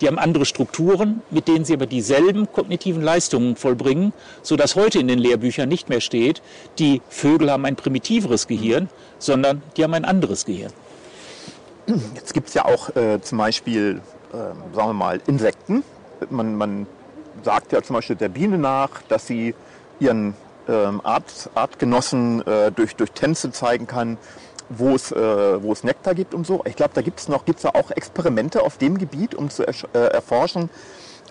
Die 0.00 0.06
haben 0.06 0.18
andere 0.18 0.44
Strukturen, 0.44 1.22
mit 1.30 1.48
denen 1.48 1.64
sie 1.64 1.74
aber 1.74 1.86
dieselben 1.86 2.50
kognitiven 2.52 3.02
Leistungen 3.02 3.56
vollbringen, 3.56 4.12
sodass 4.42 4.76
heute 4.76 5.00
in 5.00 5.08
den 5.08 5.18
Lehrbüchern 5.18 5.68
nicht 5.68 5.88
mehr 5.88 6.00
steht, 6.00 6.40
die 6.78 7.02
Vögel 7.08 7.50
haben 7.50 7.64
ein 7.64 7.74
primitiveres 7.74 8.46
Gehirn, 8.46 8.88
sondern 9.18 9.62
die 9.76 9.82
haben 9.82 9.94
ein 9.94 10.04
anderes 10.04 10.44
Gehirn. 10.44 10.72
Jetzt 12.14 12.34
gibt 12.34 12.48
es 12.48 12.54
ja 12.54 12.66
auch 12.66 12.94
äh, 12.94 13.20
zum 13.20 13.38
Beispiel, 13.38 14.00
äh, 14.32 14.36
sagen 14.36 14.88
wir 14.88 14.92
mal, 14.92 15.20
Insekten. 15.26 15.82
Man, 16.30 16.54
man 16.54 16.86
sagt 17.42 17.72
ja 17.72 17.82
zum 17.82 17.94
Beispiel 17.94 18.16
der 18.16 18.28
Biene 18.28 18.58
nach, 18.58 19.02
dass 19.08 19.26
sie 19.26 19.54
ihren 20.00 20.34
ähm, 20.68 21.00
Art, 21.04 21.50
Artgenossen 21.54 22.46
äh, 22.46 22.70
durch, 22.72 22.96
durch 22.96 23.12
Tänze 23.12 23.50
zeigen 23.52 23.86
kann, 23.86 24.18
wo 24.68 24.94
es, 24.94 25.12
äh, 25.12 25.62
wo 25.62 25.72
es 25.72 25.84
Nektar 25.84 26.14
gibt 26.14 26.34
und 26.34 26.46
so. 26.46 26.62
Ich 26.66 26.76
glaube, 26.76 26.92
da 26.94 27.02
gibt 27.02 27.20
es 27.20 27.28
noch 27.28 27.44
gibt's 27.44 27.62
da 27.62 27.70
auch 27.70 27.90
Experimente 27.90 28.62
auf 28.62 28.76
dem 28.76 28.98
Gebiet, 28.98 29.34
um 29.34 29.50
zu 29.50 29.66
äh, 29.66 29.72
erforschen, 29.92 30.70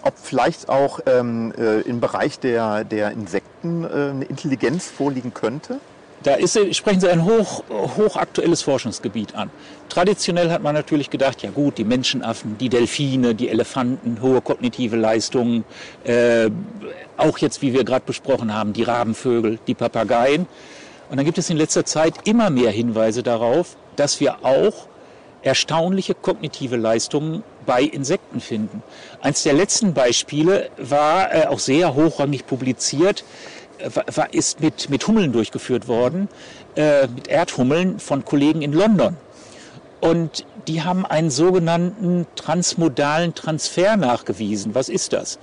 ob 0.01 0.13
vielleicht 0.17 0.69
auch 0.69 0.99
ähm, 1.05 1.53
äh, 1.57 1.81
im 1.81 1.99
Bereich 1.99 2.39
der, 2.39 2.83
der 2.83 3.11
Insekten 3.11 3.83
äh, 3.83 3.87
eine 3.87 4.25
Intelligenz 4.25 4.87
vorliegen 4.87 5.33
könnte. 5.33 5.79
Da 6.23 6.33
ist, 6.33 6.59
sprechen 6.75 6.99
Sie 6.99 7.09
ein 7.09 7.25
hoch, 7.25 7.63
hochaktuelles 7.69 8.63
Forschungsgebiet 8.63 9.35
an. 9.35 9.51
Traditionell 9.87 10.49
hat 10.49 10.63
man 10.63 10.73
natürlich 10.73 11.09
gedacht, 11.09 11.43
ja 11.43 11.51
gut, 11.51 11.77
die 11.77 11.83
Menschenaffen, 11.83 12.57
die 12.57 12.69
Delfine, 12.69 13.35
die 13.35 13.49
Elefanten, 13.49 14.21
hohe 14.21 14.41
kognitive 14.41 14.95
Leistungen, 14.95 15.63
äh, 16.03 16.49
auch 17.17 17.37
jetzt, 17.37 17.61
wie 17.61 17.73
wir 17.73 17.83
gerade 17.83 18.03
besprochen 18.05 18.53
haben, 18.53 18.73
die 18.73 18.83
Rabenvögel, 18.83 19.59
die 19.67 19.75
Papageien. 19.75 20.47
Und 21.09 21.17
dann 21.17 21.25
gibt 21.25 21.37
es 21.37 21.49
in 21.49 21.57
letzter 21.57 21.85
Zeit 21.85 22.15
immer 22.25 22.49
mehr 22.49 22.71
Hinweise 22.71 23.23
darauf, 23.23 23.77
dass 23.95 24.19
wir 24.19 24.43
auch 24.43 24.87
erstaunliche 25.43 26.13
kognitive 26.15 26.75
Leistungen 26.75 27.43
bei 27.65 27.83
Insekten 27.83 28.41
finden. 28.41 28.81
Eins 29.21 29.43
der 29.43 29.53
letzten 29.53 29.93
Beispiele 29.93 30.69
war 30.77 31.33
äh, 31.33 31.45
auch 31.47 31.59
sehr 31.59 31.95
hochrangig 31.95 32.45
publiziert 32.45 33.23
ist 34.31 34.59
mit, 34.61 34.89
mit 34.89 35.07
Hummeln 35.07 35.31
durchgeführt 35.31 35.87
worden, 35.87 36.29
äh, 36.75 37.07
mit 37.07 37.27
Erdhummeln 37.27 37.99
von 37.99 38.25
Kollegen 38.25 38.61
in 38.61 38.73
London. 38.73 39.17
Und 39.99 40.45
die 40.67 40.83
haben 40.83 41.05
einen 41.05 41.31
sogenannten 41.31 42.27
transmodalen 42.35 43.33
Transfer 43.33 43.97
nachgewiesen. 43.97 44.75
Was 44.75 44.89
ist 44.89 45.13
das? 45.13 45.39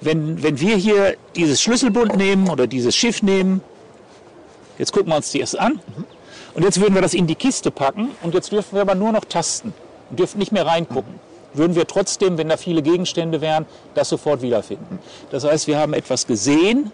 Wenn, 0.00 0.42
wenn 0.42 0.60
wir 0.60 0.76
hier 0.76 1.16
dieses 1.34 1.60
Schlüsselbund 1.60 2.16
nehmen 2.16 2.48
oder 2.48 2.66
dieses 2.66 2.94
Schiff 2.94 3.22
nehmen, 3.22 3.62
jetzt 4.78 4.92
gucken 4.92 5.08
wir 5.08 5.16
uns 5.16 5.30
die 5.32 5.40
erst 5.40 5.58
an, 5.58 5.80
und 6.54 6.62
jetzt 6.62 6.80
würden 6.80 6.94
wir 6.94 7.02
das 7.02 7.14
in 7.14 7.26
die 7.26 7.34
Kiste 7.34 7.70
packen 7.70 8.10
und 8.22 8.32
jetzt 8.32 8.50
dürfen 8.50 8.76
wir 8.76 8.80
aber 8.80 8.94
nur 8.94 9.12
noch 9.12 9.26
tasten 9.26 9.74
und 10.08 10.18
dürfen 10.18 10.38
nicht 10.38 10.52
mehr 10.52 10.66
reingucken. 10.66 11.20
Würden 11.52 11.76
wir 11.76 11.86
trotzdem, 11.86 12.38
wenn 12.38 12.48
da 12.48 12.56
viele 12.56 12.80
Gegenstände 12.82 13.40
wären, 13.40 13.66
das 13.94 14.08
sofort 14.08 14.40
wiederfinden. 14.40 14.98
Das 15.30 15.44
heißt, 15.44 15.66
wir 15.66 15.78
haben 15.78 15.92
etwas 15.92 16.26
gesehen, 16.26 16.92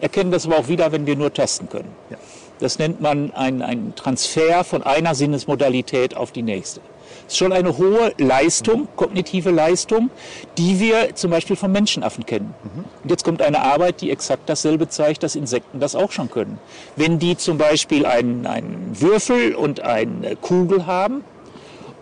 erkennen 0.00 0.30
das 0.30 0.46
aber 0.46 0.58
auch 0.58 0.68
wieder, 0.68 0.92
wenn 0.92 1.06
wir 1.06 1.16
nur 1.16 1.32
tasten 1.32 1.68
können. 1.68 1.90
Ja. 2.10 2.16
Das 2.60 2.78
nennt 2.78 3.00
man 3.00 3.32
einen 3.32 3.94
Transfer 3.94 4.64
von 4.64 4.82
einer 4.82 5.14
Sinnesmodalität 5.14 6.16
auf 6.16 6.30
die 6.30 6.42
nächste. 6.42 6.80
Das 7.24 7.34
ist 7.34 7.38
schon 7.38 7.52
eine 7.52 7.78
hohe 7.78 8.12
Leistung, 8.18 8.88
kognitive 8.96 9.50
Leistung, 9.50 10.10
die 10.58 10.78
wir 10.78 11.14
zum 11.14 11.30
Beispiel 11.30 11.56
von 11.56 11.72
Menschenaffen 11.72 12.26
kennen. 12.26 12.54
Mhm. 12.62 12.84
Und 13.02 13.10
jetzt 13.10 13.24
kommt 13.24 13.40
eine 13.40 13.62
Arbeit, 13.62 14.00
die 14.00 14.10
exakt 14.10 14.48
dasselbe 14.48 14.88
zeigt, 14.88 15.22
dass 15.22 15.36
Insekten 15.36 15.80
das 15.80 15.94
auch 15.94 16.12
schon 16.12 16.30
können. 16.30 16.58
Wenn 16.96 17.18
die 17.18 17.36
zum 17.36 17.56
Beispiel 17.56 18.04
einen, 18.04 18.46
einen 18.46 19.00
Würfel 19.00 19.54
und 19.54 19.80
eine 19.80 20.36
Kugel 20.36 20.86
haben, 20.86 21.24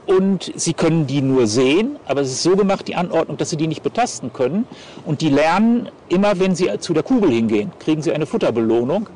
und 0.08 0.52
sie 0.56 0.72
können 0.72 1.06
die 1.06 1.20
nur 1.20 1.46
sehen, 1.46 1.96
aber 2.06 2.22
es 2.22 2.30
ist 2.30 2.42
so 2.42 2.56
gemacht, 2.56 2.88
die 2.88 2.94
Anordnung, 2.94 3.36
dass 3.36 3.50
sie 3.50 3.58
die 3.58 3.66
nicht 3.66 3.82
betasten 3.82 4.32
können. 4.32 4.66
Und 5.04 5.20
die 5.20 5.28
lernen 5.28 5.90
immer, 6.08 6.40
wenn 6.40 6.54
sie 6.54 6.70
zu 6.78 6.94
der 6.94 7.02
Kugel 7.02 7.30
hingehen, 7.30 7.72
kriegen 7.78 8.00
sie 8.00 8.12
eine 8.12 8.24
Futterbelohnung. 8.24 9.06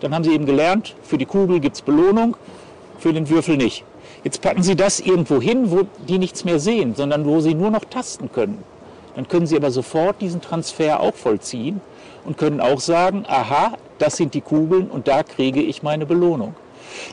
Dann 0.00 0.12
haben 0.12 0.24
sie 0.24 0.32
eben 0.32 0.44
gelernt, 0.44 0.96
für 1.04 1.16
die 1.16 1.26
Kugel 1.26 1.60
gibt 1.60 1.76
es 1.76 1.82
Belohnung, 1.82 2.36
für 2.98 3.12
den 3.12 3.30
Würfel 3.30 3.56
nicht. 3.56 3.84
Jetzt 4.24 4.40
packen 4.40 4.64
sie 4.64 4.74
das 4.74 4.98
irgendwo 4.98 5.40
hin, 5.40 5.70
wo 5.70 5.82
die 6.08 6.18
nichts 6.18 6.44
mehr 6.44 6.58
sehen, 6.58 6.96
sondern 6.96 7.24
wo 7.24 7.38
sie 7.38 7.54
nur 7.54 7.70
noch 7.70 7.84
tasten 7.84 8.32
können. 8.32 8.64
Dann 9.14 9.28
können 9.28 9.46
sie 9.46 9.56
aber 9.56 9.70
sofort 9.70 10.20
diesen 10.20 10.40
Transfer 10.40 10.98
auch 10.98 11.14
vollziehen 11.14 11.80
und 12.24 12.36
können 12.36 12.60
auch 12.60 12.80
sagen, 12.80 13.24
aha, 13.28 13.74
das 13.98 14.16
sind 14.16 14.34
die 14.34 14.40
Kugeln 14.40 14.88
und 14.88 15.06
da 15.06 15.22
kriege 15.22 15.62
ich 15.62 15.84
meine 15.84 16.04
Belohnung. 16.04 16.56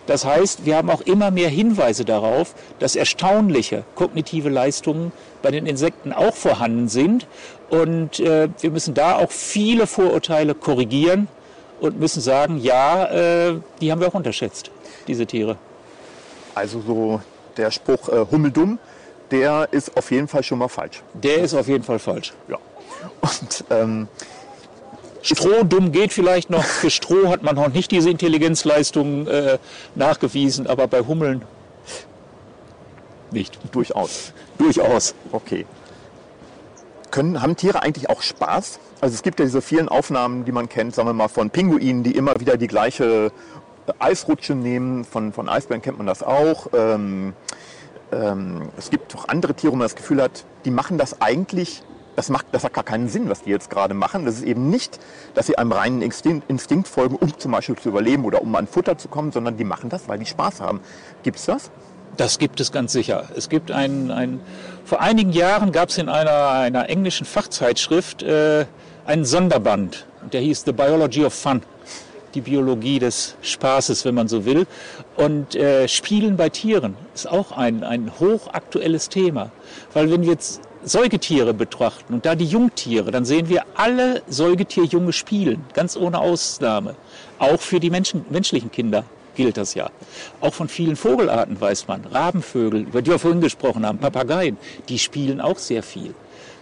Das 0.05 0.25
heißt, 0.25 0.65
wir 0.65 0.75
haben 0.77 0.89
auch 0.89 1.01
immer 1.01 1.31
mehr 1.31 1.49
Hinweise 1.49 2.05
darauf, 2.05 2.55
dass 2.79 2.95
erstaunliche 2.95 3.83
kognitive 3.95 4.49
Leistungen 4.49 5.11
bei 5.41 5.51
den 5.51 5.65
Insekten 5.65 6.13
auch 6.13 6.35
vorhanden 6.35 6.87
sind. 6.89 7.27
Und 7.69 8.19
äh, 8.19 8.49
wir 8.59 8.71
müssen 8.71 8.93
da 8.93 9.17
auch 9.17 9.31
viele 9.31 9.87
Vorurteile 9.87 10.55
korrigieren 10.55 11.27
und 11.79 11.99
müssen 11.99 12.21
sagen, 12.21 12.57
ja, 12.57 13.05
äh, 13.05 13.59
die 13.81 13.91
haben 13.91 13.99
wir 13.99 14.07
auch 14.07 14.13
unterschätzt, 14.13 14.71
diese 15.07 15.25
Tiere. 15.25 15.57
Also 16.55 16.81
so 16.81 17.21
der 17.57 17.71
Spruch 17.71 18.09
äh, 18.09 18.25
Hummeldumm, 18.31 18.79
der 19.31 19.67
ist 19.71 19.97
auf 19.97 20.11
jeden 20.11 20.27
Fall 20.27 20.43
schon 20.43 20.59
mal 20.59 20.67
falsch. 20.67 21.01
Der 21.13 21.39
ist 21.39 21.53
auf 21.53 21.67
jeden 21.67 21.83
Fall 21.83 21.99
falsch. 21.99 22.33
Ja. 22.47 22.57
Und 23.21 23.65
ähm, 23.69 24.07
Stroh 25.23 25.63
dumm 25.63 25.91
geht 25.91 26.11
vielleicht 26.11 26.49
noch. 26.49 26.63
Für 26.63 26.89
Stroh 26.89 27.29
hat 27.29 27.43
man 27.43 27.55
noch 27.55 27.69
nicht 27.69 27.91
diese 27.91 28.09
Intelligenzleistung 28.09 29.25
äh, 29.27 29.57
nachgewiesen, 29.95 30.67
aber 30.67 30.87
bei 30.87 30.99
Hummeln 30.99 31.43
nicht. 33.31 33.57
Durchaus. 33.71 34.33
Durchaus. 34.57 35.15
Okay. 35.31 35.65
Können, 37.09 37.41
haben 37.41 37.55
Tiere 37.55 37.81
eigentlich 37.81 38.09
auch 38.09 38.21
Spaß? 38.21 38.79
Also 39.01 39.15
es 39.15 39.23
gibt 39.23 39.39
ja 39.39 39.45
diese 39.45 39.61
vielen 39.61 39.89
Aufnahmen, 39.89 40.45
die 40.45 40.51
man 40.51 40.69
kennt, 40.69 40.93
sagen 40.93 41.07
wir 41.07 41.13
mal 41.13 41.29
von 41.29 41.49
Pinguinen, 41.49 42.03
die 42.03 42.15
immer 42.15 42.39
wieder 42.39 42.57
die 42.57 42.67
gleiche 42.67 43.31
Eisrutsche 43.99 44.55
nehmen. 44.55 45.03
Von, 45.03 45.33
von 45.33 45.49
Eisbären 45.49 45.81
kennt 45.81 45.97
man 45.97 46.07
das 46.07 46.21
auch. 46.21 46.67
Ähm, 46.73 47.33
ähm, 48.11 48.69
es 48.77 48.89
gibt 48.89 49.15
auch 49.15 49.27
andere 49.27 49.53
Tiere, 49.53 49.73
wo 49.73 49.77
man 49.77 49.85
das 49.85 49.95
Gefühl 49.95 50.21
hat, 50.21 50.45
die 50.65 50.71
machen 50.71 50.97
das 50.97 51.21
eigentlich 51.21 51.81
das, 52.15 52.29
macht, 52.29 52.47
das 52.51 52.63
hat 52.63 52.73
gar 52.73 52.83
keinen 52.83 53.09
Sinn, 53.09 53.29
was 53.29 53.43
die 53.43 53.49
jetzt 53.49 53.69
gerade 53.69 53.93
machen. 53.93 54.25
Das 54.25 54.35
ist 54.35 54.43
eben 54.43 54.69
nicht, 54.69 54.99
dass 55.33 55.47
sie 55.47 55.57
einem 55.57 55.71
reinen 55.71 56.01
Instinkt, 56.01 56.49
Instinkt 56.49 56.87
folgen, 56.87 57.15
um 57.15 57.37
zum 57.37 57.51
Beispiel 57.51 57.75
zu 57.75 57.89
überleben 57.89 58.25
oder 58.25 58.41
um 58.41 58.55
an 58.55 58.67
Futter 58.67 58.97
zu 58.97 59.07
kommen, 59.07 59.31
sondern 59.31 59.57
die 59.57 59.63
machen 59.63 59.89
das, 59.89 60.07
weil 60.07 60.19
die 60.19 60.25
Spaß 60.25 60.61
haben. 60.61 60.79
Gibt 61.23 61.37
es 61.37 61.45
das? 61.45 61.71
Das 62.17 62.37
gibt 62.37 62.59
es 62.59 62.71
ganz 62.71 62.93
sicher. 62.93 63.29
Es 63.35 63.49
gibt 63.49 63.71
ein, 63.71 64.11
ein 64.11 64.39
vor 64.85 65.01
einigen 65.01 65.31
Jahren 65.31 65.71
gab 65.71 65.89
es 65.89 65.97
in 65.97 66.09
einer, 66.09 66.49
einer 66.49 66.89
englischen 66.89 67.25
Fachzeitschrift 67.25 68.21
äh, 68.21 68.65
einen 69.05 69.25
Sonderband, 69.25 70.05
der 70.31 70.41
hieß 70.41 70.63
The 70.65 70.73
Biology 70.73 71.25
of 71.25 71.33
Fun. 71.33 71.61
die 72.33 72.41
Biologie 72.41 72.99
des 72.99 73.35
Spaßes, 73.41 74.05
wenn 74.05 74.15
man 74.15 74.27
so 74.27 74.45
will. 74.45 74.65
Und 75.15 75.55
äh, 75.55 75.87
Spielen 75.87 76.37
bei 76.37 76.49
Tieren 76.49 76.95
ist 77.13 77.29
auch 77.29 77.51
ein, 77.51 77.83
ein 77.83 78.11
hochaktuelles 78.19 79.09
Thema. 79.09 79.51
Weil 79.93 80.11
wenn 80.11 80.23
jetzt 80.23 80.61
Säugetiere 80.85 81.53
betrachten 81.53 82.13
und 82.13 82.25
da 82.25 82.35
die 82.35 82.45
Jungtiere, 82.45 83.11
dann 83.11 83.25
sehen 83.25 83.49
wir 83.49 83.63
alle 83.75 84.21
Säugetierjunge 84.27 85.13
spielen, 85.13 85.63
ganz 85.73 85.95
ohne 85.95 86.19
Ausnahme. 86.19 86.95
Auch 87.39 87.59
für 87.59 87.79
die 87.79 87.89
Menschen, 87.89 88.25
menschlichen 88.29 88.71
Kinder 88.71 89.03
gilt 89.35 89.57
das 89.57 89.73
ja. 89.73 89.89
Auch 90.41 90.53
von 90.53 90.67
vielen 90.67 90.95
Vogelarten 90.95 91.59
weiß 91.59 91.87
man, 91.87 92.05
Rabenvögel, 92.05 92.81
über 92.81 93.01
die 93.01 93.11
wir 93.11 93.19
vorhin 93.19 93.41
gesprochen 93.41 93.85
haben, 93.85 93.97
Papageien, 93.97 94.57
die 94.89 94.99
spielen 94.99 95.41
auch 95.41 95.57
sehr 95.57 95.83
viel. 95.83 96.13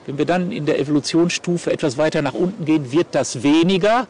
Wenn 0.06 0.18
wir 0.18 0.26
dann 0.26 0.52
in 0.52 0.66
der 0.66 0.80
Evolutionsstufe 0.80 1.72
etwas 1.72 1.98
weiter 1.98 2.22
nach 2.22 2.34
unten 2.34 2.66
gehen, 2.66 2.92
wird 2.92 3.08
das 3.12 3.44
weniger. 3.44 4.08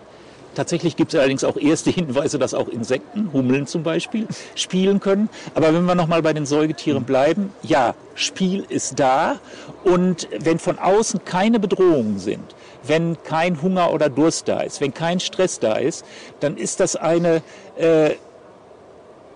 Tatsächlich 0.55 0.97
gibt 0.97 1.13
es 1.13 1.19
allerdings 1.19 1.43
auch 1.43 1.55
erste 1.55 1.91
Hinweise, 1.91 2.37
dass 2.37 2.53
auch 2.53 2.67
Insekten, 2.67 3.31
Hummeln 3.31 3.67
zum 3.67 3.83
Beispiel, 3.83 4.27
spielen 4.55 4.99
können. 4.99 5.29
Aber 5.55 5.73
wenn 5.73 5.85
wir 5.85 5.95
nochmal 5.95 6.21
bei 6.21 6.33
den 6.33 6.45
Säugetieren 6.45 7.03
bleiben, 7.03 7.53
ja, 7.63 7.95
Spiel 8.15 8.65
ist 8.67 8.99
da. 8.99 9.39
Und 9.83 10.27
wenn 10.39 10.59
von 10.59 10.77
außen 10.77 11.23
keine 11.23 11.59
Bedrohungen 11.59 12.19
sind, 12.19 12.55
wenn 12.83 13.21
kein 13.23 13.61
Hunger 13.61 13.93
oder 13.93 14.09
Durst 14.09 14.47
da 14.47 14.61
ist, 14.61 14.81
wenn 14.81 14.93
kein 14.93 15.19
Stress 15.19 15.59
da 15.59 15.75
ist, 15.75 16.05
dann 16.39 16.57
ist 16.57 16.79
das 16.79 16.95
eine 16.95 17.41
äh, 17.77 18.11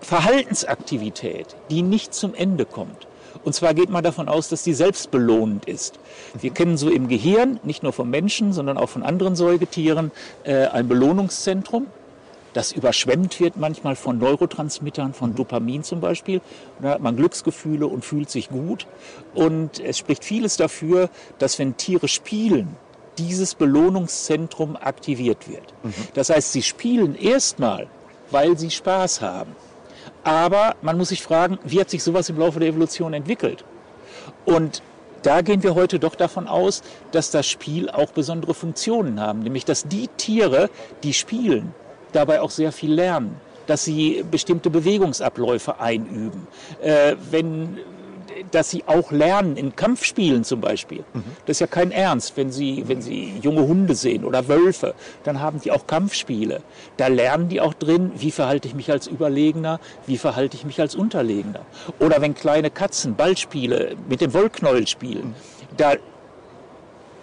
Verhaltensaktivität, 0.00 1.56
die 1.70 1.82
nicht 1.82 2.12
zum 2.14 2.34
Ende 2.34 2.66
kommt. 2.66 3.06
Und 3.44 3.54
zwar 3.54 3.74
geht 3.74 3.90
man 3.90 4.02
davon 4.02 4.28
aus, 4.28 4.48
dass 4.48 4.62
die 4.62 4.74
selbstbelohnend 4.74 5.66
ist. 5.66 5.98
Wir 6.40 6.50
kennen 6.50 6.76
so 6.76 6.90
im 6.90 7.08
Gehirn, 7.08 7.60
nicht 7.62 7.82
nur 7.82 7.92
vom 7.92 8.10
Menschen, 8.10 8.52
sondern 8.52 8.78
auch 8.78 8.88
von 8.88 9.02
anderen 9.02 9.36
Säugetieren, 9.36 10.10
äh, 10.44 10.66
ein 10.66 10.88
Belohnungszentrum, 10.88 11.86
das 12.56 12.72
überschwemmt 12.72 13.38
wird 13.38 13.58
manchmal 13.58 13.96
von 13.96 14.16
Neurotransmittern, 14.18 15.12
von 15.12 15.34
Dopamin 15.34 15.82
zum 15.82 16.00
Beispiel. 16.00 16.40
Und 16.78 16.84
da 16.86 16.90
hat 16.92 17.02
man 17.02 17.14
Glücksgefühle 17.14 17.86
und 17.86 18.02
fühlt 18.02 18.30
sich 18.30 18.48
gut. 18.48 18.86
Und 19.34 19.78
es 19.78 19.98
spricht 19.98 20.24
vieles 20.24 20.56
dafür, 20.56 21.10
dass 21.38 21.58
wenn 21.58 21.76
Tiere 21.76 22.08
spielen, 22.08 22.78
dieses 23.18 23.54
Belohnungszentrum 23.54 24.76
aktiviert 24.76 25.50
wird. 25.50 25.74
Mhm. 25.82 25.92
Das 26.14 26.30
heißt, 26.30 26.52
sie 26.52 26.62
spielen 26.62 27.14
erstmal, 27.14 27.88
weil 28.30 28.56
sie 28.56 28.70
Spaß 28.70 29.20
haben. 29.20 29.54
Aber 30.26 30.74
man 30.82 30.98
muss 30.98 31.10
sich 31.10 31.22
fragen, 31.22 31.60
wie 31.62 31.80
hat 31.80 31.88
sich 31.88 32.02
sowas 32.02 32.28
im 32.28 32.36
Laufe 32.36 32.58
der 32.58 32.70
Evolution 32.70 33.14
entwickelt? 33.14 33.64
Und 34.44 34.82
da 35.22 35.40
gehen 35.40 35.62
wir 35.62 35.76
heute 35.76 36.00
doch 36.00 36.16
davon 36.16 36.48
aus, 36.48 36.82
dass 37.12 37.30
das 37.30 37.46
Spiel 37.46 37.88
auch 37.88 38.10
besondere 38.10 38.52
Funktionen 38.52 39.20
haben, 39.20 39.38
nämlich 39.38 39.64
dass 39.64 39.84
die 39.84 40.08
Tiere, 40.16 40.68
die 41.04 41.12
spielen, 41.12 41.72
dabei 42.10 42.40
auch 42.40 42.50
sehr 42.50 42.72
viel 42.72 42.92
lernen, 42.92 43.40
dass 43.68 43.84
sie 43.84 44.24
bestimmte 44.28 44.68
Bewegungsabläufe 44.68 45.78
einüben. 45.78 46.48
Äh, 46.82 47.14
wenn 47.30 47.78
dass 48.50 48.70
sie 48.70 48.84
auch 48.86 49.10
lernen 49.10 49.56
in 49.56 49.76
Kampfspielen 49.76 50.44
zum 50.44 50.60
Beispiel. 50.60 51.04
Mhm. 51.12 51.24
Das 51.46 51.56
ist 51.56 51.60
ja 51.60 51.66
kein 51.66 51.90
Ernst, 51.90 52.36
wenn 52.36 52.50
sie, 52.50 52.84
wenn 52.86 53.02
sie 53.02 53.32
junge 53.42 53.62
Hunde 53.62 53.94
sehen 53.94 54.24
oder 54.24 54.48
Wölfe, 54.48 54.94
dann 55.24 55.40
haben 55.40 55.60
die 55.60 55.72
auch 55.72 55.86
Kampfspiele. 55.86 56.62
Da 56.96 57.08
lernen 57.08 57.48
die 57.48 57.60
auch 57.60 57.74
drin, 57.74 58.12
wie 58.16 58.30
verhalte 58.30 58.68
ich 58.68 58.74
mich 58.74 58.90
als 58.90 59.06
Überlegener, 59.06 59.80
wie 60.06 60.18
verhalte 60.18 60.56
ich 60.56 60.64
mich 60.64 60.80
als 60.80 60.94
Unterlegener. 60.94 61.60
Oder 61.98 62.20
wenn 62.20 62.34
kleine 62.34 62.70
Katzen 62.70 63.16
Ballspiele 63.16 63.96
mit 64.08 64.20
dem 64.20 64.32
Wollknäuel 64.32 64.86
spielen, 64.86 65.34
da 65.76 65.94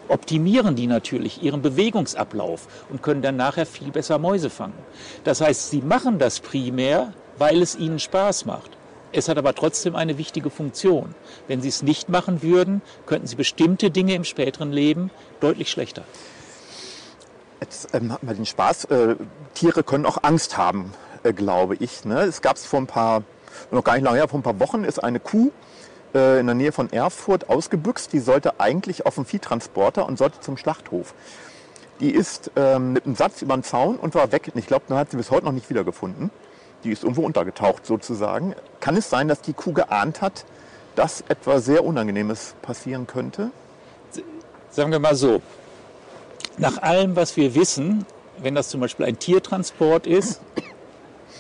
optimieren 0.08 0.75
die 0.75 0.88
natürlich 0.88 1.42
ihren 1.42 1.62
Bewegungsablauf 1.62 2.68
und 2.89 3.01
können 3.01 3.22
dann 3.22 3.38
nachher 3.38 3.65
viel 3.65 3.92
besser 3.92 4.20
Mäuse 4.20 4.50
fangen. 4.50 4.77
Das 5.24 5.42
heißt, 5.42 5.70
sie 5.70 5.82
machen 5.82 6.20
das 6.20 6.39
primär, 6.39 7.13
weil 7.38 7.62
es 7.62 7.75
ihnen 7.75 8.00
Spaß 8.00 8.46
macht. 8.46 8.72
Es 9.15 9.29
hat 9.29 9.38
aber 9.38 9.53
trotzdem 9.53 9.96
eine 9.96 10.17
wichtige 10.17 10.50
Funktion. 10.50 11.13
Wenn 11.48 11.62
Sie 11.62 11.70
es 11.70 11.84
nicht 11.84 12.10
machen 12.10 12.41
würden, 12.41 12.82
könnten 13.05 13.27
Sie 13.27 13.36
bestimmte 13.36 13.91
Dinge 13.91 14.15
im 14.15 14.24
späteren 14.24 14.72
Leben 14.72 15.12
deutlich 15.39 15.70
schlechter. 15.70 16.03
Jetzt 17.62 17.93
ähm, 17.93 18.12
hatten 18.12 18.27
wir 18.27 18.34
den 18.34 18.48
Spaß. 18.48 18.86
Äh, 18.86 19.15
Tiere 19.53 19.84
können 19.84 20.08
auch 20.08 20.17
Angst 20.24 20.58
haben, 20.58 20.91
äh, 21.22 21.32
glaube 21.32 21.75
ich. 21.75 22.05
Ne? 22.05 22.22
Es 22.22 22.41
gab 22.41 22.55
es 22.55 22.65
vor 22.65 22.79
ein 22.79 22.88
paar, 22.88 23.22
noch 23.70 23.84
gar 23.84 23.93
nicht 23.93 24.03
lange 24.03 24.17
her, 24.17 24.27
vor 24.27 24.39
ein 24.39 24.43
paar 24.43 24.60
Wochen 24.60 24.84
ist 24.84 25.03
eine 25.03 25.20
Kuh 25.20 25.51
äh, 26.15 26.39
in 26.39 26.48
der 26.48 26.55
Nähe 26.55 26.72
von 26.72 26.91
Erfurt 26.91 27.50
ausgebüxt. 27.50 28.13
Die 28.13 28.20
sollte 28.20 28.59
eigentlich 28.59 29.05
auf 29.05 29.14
dem 29.16 29.25
Viehtransporter 29.25 30.07
und 30.07 30.18
sollte 30.18 30.40
zum 30.40 30.57
Schlachthof. 30.57 31.14
Die 32.00 32.09
ist 32.09 32.50
ähm, 32.55 32.94
mit 32.94 33.05
einem 33.05 33.16
Satz 33.16 33.44
über 33.44 33.55
den 33.55 33.64
Zaun 33.64 33.98
und 33.98 34.16
war 34.16 34.31
weg. 34.31 34.51
Ich 34.55 34.66
glaube, 34.66 34.85
man 34.90 34.98
hat 34.98 35.11
sie 35.11 35.18
bis 35.18 35.29
heute 35.29 35.46
noch 35.46 35.51
nicht 35.51 35.70
wiedergefunden 35.70 36.31
die 36.83 36.91
ist 36.91 37.03
irgendwo 37.03 37.24
untergetaucht 37.24 37.85
sozusagen. 37.85 38.55
Kann 38.79 38.96
es 38.96 39.09
sein, 39.09 39.27
dass 39.27 39.41
die 39.41 39.53
Kuh 39.53 39.74
geahnt 39.74 40.22
hat, 40.22 40.46
dass 40.96 41.22
etwas 41.27 41.65
sehr 41.65 41.83
Unangenehmes 41.83 42.55
passieren 42.61 43.07
könnte? 43.07 43.51
Sagen 44.69 44.91
wir 44.91 45.00
mal 45.00 45.15
so, 45.15 45.41
nach 46.57 46.81
allem, 46.81 47.15
was 47.15 47.35
wir 47.37 47.55
wissen, 47.55 48.05
wenn 48.39 48.55
das 48.55 48.69
zum 48.69 48.79
Beispiel 48.81 49.05
ein 49.05 49.17
Tiertransport 49.17 50.07
ist, 50.07 50.41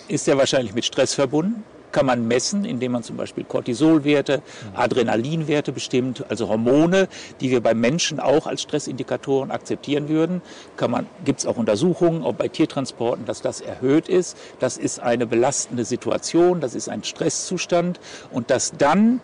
ist 0.07 0.27
er 0.27 0.37
wahrscheinlich 0.37 0.73
mit 0.73 0.85
Stress 0.85 1.13
verbunden 1.13 1.63
kann 1.93 2.05
man 2.05 2.27
messen, 2.27 2.65
indem 2.65 2.91
man 2.91 3.03
zum 3.03 3.15
Beispiel 3.15 3.45
Cortisolwerte, 3.45 4.41
Adrenalinwerte 4.73 5.71
bestimmt, 5.71 6.25
also 6.27 6.49
Hormone, 6.49 7.07
die 7.39 7.51
wir 7.51 7.61
beim 7.61 7.79
Menschen 7.79 8.19
auch 8.19 8.47
als 8.47 8.61
Stressindikatoren 8.63 9.51
akzeptieren 9.51 10.09
würden. 10.09 10.41
Kann 10.75 10.91
man, 10.91 11.07
gibt 11.23 11.39
es 11.39 11.45
auch 11.45 11.55
Untersuchungen, 11.55 12.23
ob 12.23 12.37
bei 12.37 12.49
Tiertransporten, 12.49 13.25
dass 13.25 13.41
das 13.41 13.61
erhöht 13.61 14.09
ist. 14.09 14.37
Das 14.59 14.77
ist 14.77 14.99
eine 14.99 15.25
belastende 15.25 15.85
Situation, 15.85 16.59
das 16.59 16.75
ist 16.75 16.89
ein 16.89 17.05
Stresszustand 17.05 18.01
und 18.31 18.49
dass 18.49 18.73
dann 18.77 19.21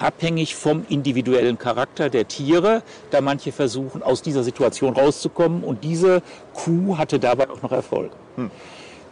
abhängig 0.00 0.56
vom 0.56 0.84
individuellen 0.88 1.58
Charakter 1.58 2.08
der 2.10 2.26
Tiere, 2.26 2.82
da 3.10 3.20
manche 3.20 3.52
versuchen, 3.52 4.02
aus 4.02 4.22
dieser 4.22 4.42
Situation 4.42 4.94
rauszukommen. 4.94 5.62
Und 5.62 5.84
diese 5.84 6.22
Kuh 6.54 6.98
hatte 6.98 7.18
dabei 7.18 7.50
auch 7.50 7.62
noch 7.62 7.72
Erfolg. 7.72 8.12
Hm. 8.36 8.50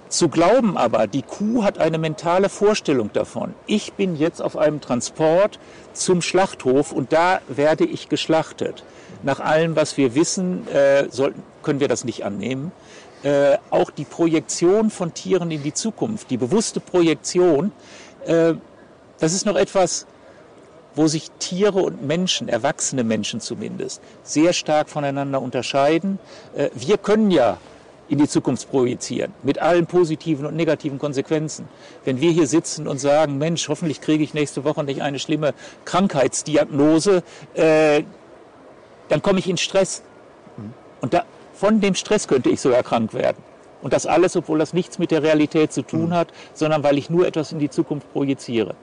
Zu 0.08 0.30
glauben 0.30 0.78
aber, 0.78 1.06
die 1.06 1.22
Kuh 1.22 1.64
hat 1.64 1.78
eine 1.78 1.98
mentale 1.98 2.48
Vorstellung 2.48 3.12
davon. 3.12 3.54
Ich 3.66 3.92
bin 3.92 4.16
jetzt 4.16 4.40
auf 4.40 4.56
einem 4.56 4.80
Transport 4.80 5.58
zum 5.92 6.22
Schlachthof 6.22 6.92
und 6.92 7.12
da 7.12 7.40
werde 7.48 7.84
ich 7.84 8.08
geschlachtet. 8.08 8.84
Nach 9.22 9.40
allem, 9.40 9.76
was 9.76 9.96
wir 9.98 10.14
wissen, 10.14 10.66
äh, 10.68 11.08
sollten, 11.10 11.42
können 11.62 11.80
wir 11.80 11.88
das 11.88 12.04
nicht 12.04 12.24
annehmen. 12.24 12.72
Äh, 13.22 13.58
auch 13.70 13.90
die 13.90 14.04
Projektion 14.04 14.90
von 14.90 15.12
Tieren 15.12 15.50
in 15.50 15.62
die 15.62 15.74
Zukunft, 15.74 16.30
die 16.30 16.36
bewusste 16.36 16.80
Projektion, 16.80 17.72
äh, 18.24 18.54
das 19.18 19.34
ist 19.34 19.44
noch 19.44 19.56
etwas, 19.56 20.06
wo 20.94 21.06
sich 21.06 21.30
Tiere 21.38 21.80
und 21.80 22.06
Menschen, 22.06 22.48
erwachsene 22.48 23.04
Menschen 23.04 23.40
zumindest, 23.40 24.00
sehr 24.22 24.52
stark 24.52 24.88
voneinander 24.88 25.42
unterscheiden. 25.42 26.18
Äh, 26.56 26.70
wir 26.74 26.96
können 26.96 27.30
ja 27.30 27.58
in 28.08 28.18
die 28.18 28.28
Zukunft 28.28 28.70
projizieren, 28.70 29.32
mit 29.42 29.58
allen 29.58 29.86
positiven 29.86 30.46
und 30.46 30.56
negativen 30.56 30.98
Konsequenzen. 30.98 31.68
Wenn 32.04 32.20
wir 32.20 32.30
hier 32.30 32.46
sitzen 32.46 32.88
und 32.88 32.98
sagen, 32.98 33.38
Mensch, 33.38 33.68
hoffentlich 33.68 34.00
kriege 34.00 34.24
ich 34.24 34.34
nächste 34.34 34.64
Woche 34.64 34.82
nicht 34.84 35.02
eine 35.02 35.18
schlimme 35.18 35.54
Krankheitsdiagnose, 35.84 37.22
äh, 37.54 38.02
dann 39.08 39.22
komme 39.22 39.38
ich 39.38 39.48
in 39.48 39.56
Stress. 39.56 40.02
Und 41.00 41.14
da, 41.14 41.24
von 41.52 41.80
dem 41.80 41.94
Stress 41.94 42.28
könnte 42.28 42.50
ich 42.50 42.60
sogar 42.60 42.82
krank 42.82 43.12
werden. 43.14 43.42
Und 43.82 43.92
das 43.92 44.06
alles, 44.06 44.36
obwohl 44.36 44.58
das 44.58 44.72
nichts 44.72 44.98
mit 44.98 45.10
der 45.10 45.22
Realität 45.22 45.72
zu 45.72 45.82
tun 45.82 46.12
hat, 46.12 46.28
sondern 46.52 46.82
weil 46.82 46.98
ich 46.98 47.10
nur 47.10 47.26
etwas 47.26 47.52
in 47.52 47.58
die 47.58 47.70
Zukunft 47.70 48.12
projiziere. 48.12 48.74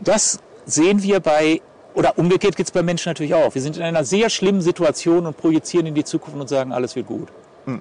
Das 0.00 0.40
sehen 0.66 1.02
wir 1.02 1.20
bei 1.20 1.60
oder 1.94 2.18
umgekehrt 2.18 2.56
geht 2.56 2.66
es 2.66 2.72
bei 2.72 2.82
Menschen 2.82 3.10
natürlich 3.10 3.34
auch. 3.34 3.54
Wir 3.54 3.62
sind 3.62 3.76
in 3.76 3.82
einer 3.82 4.04
sehr 4.04 4.30
schlimmen 4.30 4.62
Situation 4.62 5.26
und 5.26 5.36
projizieren 5.36 5.86
in 5.86 5.94
die 5.94 6.04
Zukunft 6.04 6.38
und 6.40 6.48
sagen, 6.48 6.72
alles 6.72 6.96
wird 6.96 7.06
gut. 7.06 7.28
Hm. 7.66 7.80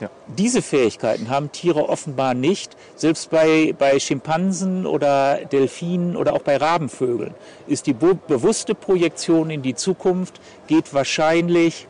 Ja. 0.00 0.10
Diese 0.26 0.60
Fähigkeiten 0.60 1.30
haben 1.30 1.52
Tiere 1.52 1.88
offenbar 1.88 2.34
nicht. 2.34 2.76
Selbst 2.96 3.30
bei, 3.30 3.74
bei 3.78 4.00
Schimpansen 4.00 4.86
oder 4.86 5.44
Delfinen 5.50 6.16
oder 6.16 6.32
auch 6.32 6.42
bei 6.42 6.56
Rabenvögeln 6.56 7.34
ist 7.66 7.86
die 7.86 7.92
be 7.92 8.18
bewusste 8.26 8.74
Projektion 8.74 9.50
in 9.50 9.62
die 9.62 9.74
Zukunft, 9.74 10.40
geht 10.66 10.92
wahrscheinlich 10.92 11.86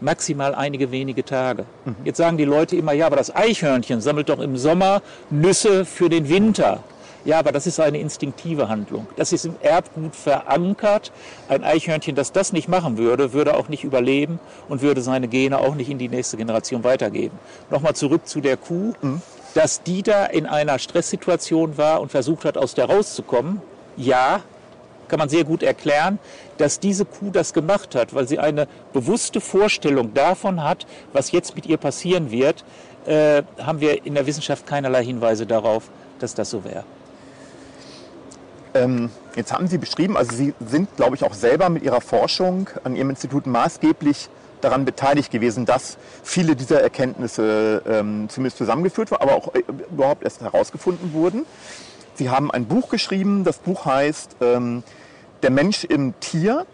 maximal 0.00 0.54
einige 0.54 0.90
wenige 0.90 1.24
Tage. 1.24 1.64
Mhm. 1.84 1.96
Jetzt 2.04 2.18
sagen 2.18 2.36
die 2.36 2.44
Leute 2.44 2.76
immer, 2.76 2.92
ja, 2.92 3.06
aber 3.06 3.16
das 3.16 3.34
Eichhörnchen 3.34 4.00
sammelt 4.00 4.28
doch 4.28 4.40
im 4.40 4.56
Sommer 4.56 5.02
Nüsse 5.30 5.84
für 5.84 6.10
den 6.10 6.28
Winter. 6.28 6.84
Ja, 7.24 7.38
aber 7.38 7.52
das 7.52 7.66
ist 7.66 7.80
eine 7.80 7.98
instinktive 7.98 8.68
Handlung. 8.68 9.06
Das 9.16 9.32
ist 9.32 9.46
im 9.46 9.56
Erbgut 9.62 10.14
verankert. 10.14 11.10
Ein 11.48 11.64
Eichhörnchen, 11.64 12.14
das 12.14 12.32
das 12.32 12.52
nicht 12.52 12.68
machen 12.68 12.98
würde, 12.98 13.32
würde 13.32 13.56
auch 13.56 13.68
nicht 13.68 13.82
überleben 13.82 14.38
und 14.68 14.82
würde 14.82 15.00
seine 15.00 15.28
Gene 15.28 15.58
auch 15.58 15.74
nicht 15.74 15.88
in 15.90 15.98
die 15.98 16.08
nächste 16.08 16.36
Generation 16.36 16.84
weitergeben. 16.84 17.38
Nochmal 17.70 17.94
zurück 17.94 18.26
zu 18.26 18.40
der 18.40 18.56
Kuh. 18.56 18.92
Mhm. 19.00 19.22
Dass 19.54 19.82
die 19.84 20.02
da 20.02 20.26
in 20.26 20.46
einer 20.46 20.78
Stresssituation 20.80 21.78
war 21.78 22.00
und 22.00 22.10
versucht 22.10 22.44
hat, 22.44 22.58
aus 22.58 22.74
der 22.74 22.86
rauszukommen, 22.86 23.62
ja, 23.96 24.42
kann 25.06 25.18
man 25.18 25.28
sehr 25.28 25.44
gut 25.44 25.62
erklären, 25.62 26.18
dass 26.58 26.80
diese 26.80 27.04
Kuh 27.04 27.30
das 27.30 27.52
gemacht 27.52 27.94
hat, 27.94 28.14
weil 28.14 28.26
sie 28.26 28.38
eine 28.40 28.66
bewusste 28.92 29.40
Vorstellung 29.40 30.12
davon 30.12 30.64
hat, 30.64 30.86
was 31.12 31.30
jetzt 31.30 31.54
mit 31.54 31.66
ihr 31.66 31.76
passieren 31.76 32.32
wird, 32.32 32.64
äh, 33.06 33.42
haben 33.58 33.80
wir 33.80 34.04
in 34.04 34.14
der 34.14 34.26
Wissenschaft 34.26 34.66
keinerlei 34.66 35.04
Hinweise 35.04 35.46
darauf, 35.46 35.84
dass 36.18 36.34
das 36.34 36.50
so 36.50 36.64
wäre. 36.64 36.84
Ähm, 38.74 39.10
jetzt 39.36 39.52
haben 39.52 39.68
Sie 39.68 39.78
beschrieben, 39.78 40.16
also 40.16 40.34
Sie 40.34 40.52
sind, 40.66 40.94
glaube 40.96 41.14
ich, 41.14 41.22
auch 41.22 41.34
selber 41.34 41.68
mit 41.68 41.84
Ihrer 41.84 42.00
Forschung 42.00 42.68
an 42.82 42.96
Ihrem 42.96 43.10
Institut 43.10 43.46
maßgeblich 43.46 44.28
daran 44.60 44.84
beteiligt 44.84 45.30
gewesen, 45.30 45.64
dass 45.64 45.96
viele 46.22 46.56
dieser 46.56 46.80
Erkenntnisse 46.80 47.82
ähm, 47.86 48.28
zumindest 48.28 48.58
zusammengeführt 48.58 49.10
wurden, 49.10 49.22
aber 49.22 49.34
auch 49.34 49.54
äh, 49.54 49.62
überhaupt 49.92 50.24
erst 50.24 50.40
herausgefunden 50.40 51.12
wurden. 51.12 51.46
Sie 52.14 52.30
haben 52.30 52.50
ein 52.50 52.66
Buch 52.66 52.88
geschrieben, 52.88 53.44
das 53.44 53.58
Buch 53.58 53.84
heißt 53.86 54.36
ähm, 54.40 54.82
Der 55.42 55.50
Mensch 55.50 55.84
im 55.84 56.18
Tier. 56.20 56.66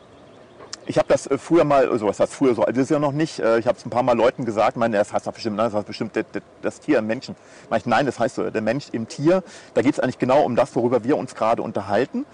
Ich 0.90 0.98
habe 0.98 1.06
das 1.06 1.28
äh, 1.28 1.38
früher 1.38 1.62
mal, 1.62 1.88
also 1.88 2.08
was 2.08 2.18
heißt 2.18 2.34
früher 2.34 2.52
so, 2.52 2.64
das 2.64 2.76
ist 2.76 2.90
ja 2.90 2.98
noch 2.98 3.12
nicht, 3.12 3.38
äh, 3.38 3.60
ich 3.60 3.68
habe 3.68 3.78
es 3.78 3.86
ein 3.86 3.90
paar 3.90 4.02
Mal 4.02 4.16
Leuten 4.16 4.44
gesagt, 4.44 4.76
meine, 4.76 4.96
das 4.96 5.12
heißt 5.12 5.24
doch 5.24 5.32
bestimmt, 5.32 5.56
nein, 5.56 5.66
das 5.66 5.74
heißt 5.74 5.86
bestimmt 5.86 6.16
das, 6.16 6.24
das 6.62 6.80
Tier 6.80 6.98
im 6.98 7.06
Menschen. 7.06 7.36
Ich, 7.76 7.86
nein, 7.86 8.06
das 8.06 8.18
heißt 8.18 8.34
so, 8.34 8.50
der 8.50 8.60
Mensch 8.60 8.88
im 8.90 9.06
Tier. 9.06 9.44
Da 9.74 9.82
geht 9.82 9.94
es 9.94 10.00
eigentlich 10.00 10.18
genau 10.18 10.42
um 10.42 10.56
das, 10.56 10.74
worüber 10.74 11.04
wir 11.04 11.16
uns 11.16 11.36
gerade 11.36 11.62
unterhalten. 11.62 12.26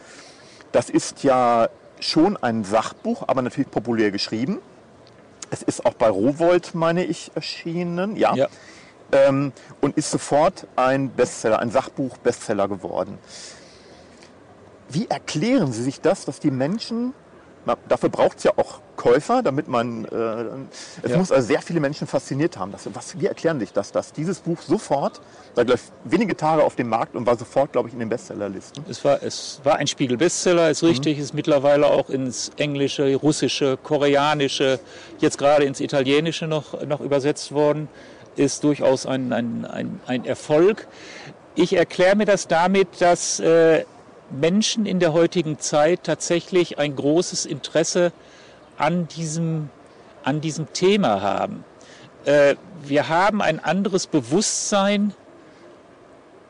Das 0.73 0.88
ist 0.88 1.23
ja 1.23 1.69
schon 2.01 2.38
ein 2.38 2.64
Sachbuch, 2.64 3.25
aber 3.27 3.42
natürlich 3.42 3.71
populär 3.71 4.11
geschrieben. 4.11 4.59
Es 5.51 5.62
ist 5.62 5.85
auch 5.85 5.95
bei 5.95 6.09
Rowold, 6.09 6.75
meine 6.75 7.05
ich, 7.05 7.33
erschienen. 7.35 8.16
Ja. 8.16 8.35
ja. 8.37 8.49
Ähm, 9.12 9.53
und 9.83 9.99
ist 9.99 10.11
sofort 10.11 10.66
ein 10.77 11.11
Bestseller, 11.11 11.59
ein 11.59 11.71
Sachbuch-Bestseller 11.71 12.69
geworden. 12.69 13.19
Wie 14.88 15.09
erklären 15.09 15.73
Sie 15.73 15.83
sich 15.83 16.01
das, 16.01 16.25
dass 16.25 16.40
die 16.40 16.51
Menschen 16.51 17.12
dafür 17.88 18.09
braucht 18.09 18.38
es 18.38 18.44
ja 18.44 18.52
auch 18.57 18.81
Käufer, 18.96 19.42
damit 19.42 19.68
man, 19.68 20.05
äh, 20.07 20.09
es 21.02 21.11
ja. 21.11 21.18
muss 21.18 21.31
also 21.31 21.46
sehr 21.46 21.61
viele 21.61 21.81
Menschen 21.81 22.07
fasziniert 22.07 22.57
haben. 22.57 22.72
Das, 22.72 22.88
was, 22.94 23.18
wie 23.20 23.26
erklären 23.26 23.61
sich 23.61 23.72
das, 23.72 23.92
dass 23.92 24.12
dieses 24.12 24.40
Buch 24.40 24.61
sofort, 24.62 25.20
da 25.55 25.64
gleich 25.64 25.81
wenige 26.05 26.37
Tage 26.37 26.62
auf 26.62 26.76
dem 26.76 26.88
Markt 26.88 27.14
und 27.14 27.26
war 27.26 27.37
sofort, 27.37 27.72
glaube 27.72 27.88
ich, 27.88 27.94
in 27.94 28.00
den 28.00 28.09
Bestsellerlisten? 28.09 28.85
Es 28.88 29.05
war, 29.05 29.22
es 29.22 29.61
war 29.64 29.76
ein 29.76 29.87
Spiegel-Bestseller, 29.87 30.70
ist 30.70 30.83
richtig, 30.83 31.18
mhm. 31.18 31.22
ist 31.22 31.35
mittlerweile 31.35 31.87
auch 31.87 32.09
ins 32.09 32.50
Englische, 32.57 33.14
Russische, 33.16 33.76
Koreanische, 33.83 34.81
jetzt 35.18 35.38
gerade 35.38 35.64
ins 35.64 35.81
Italienische 35.81 36.46
noch, 36.46 36.83
noch 36.87 37.00
übersetzt 37.00 37.52
worden, 37.52 37.88
ist 38.37 38.64
durchaus 38.64 39.07
ein, 39.07 39.33
ein, 39.33 39.64
ein, 39.64 40.00
ein 40.07 40.24
Erfolg. 40.24 40.87
Ich 41.55 41.74
erkläre 41.74 42.16
mir 42.16 42.26
das 42.26 42.48
damit, 42.48 43.00
dass 43.00 43.40
äh, 43.40 43.85
Menschen 44.31 44.87
in 44.87 44.99
der 44.99 45.12
heutigen 45.12 45.59
Zeit 45.59 46.05
tatsächlich 46.05 46.79
ein 46.79 46.97
großes 46.97 47.47
Interesse 47.47 48.12
an 48.77 49.09
diesem, 49.09 49.71
an 50.25 50.41
diesem 50.41 50.73
Thema 50.73 51.21
haben. 51.23 51.65
Äh, 52.25 52.57
wir 52.83 53.09
haben 53.09 53.41
ein 53.41 53.62
anderes 53.62 54.07
Bewusstsein 54.07 55.15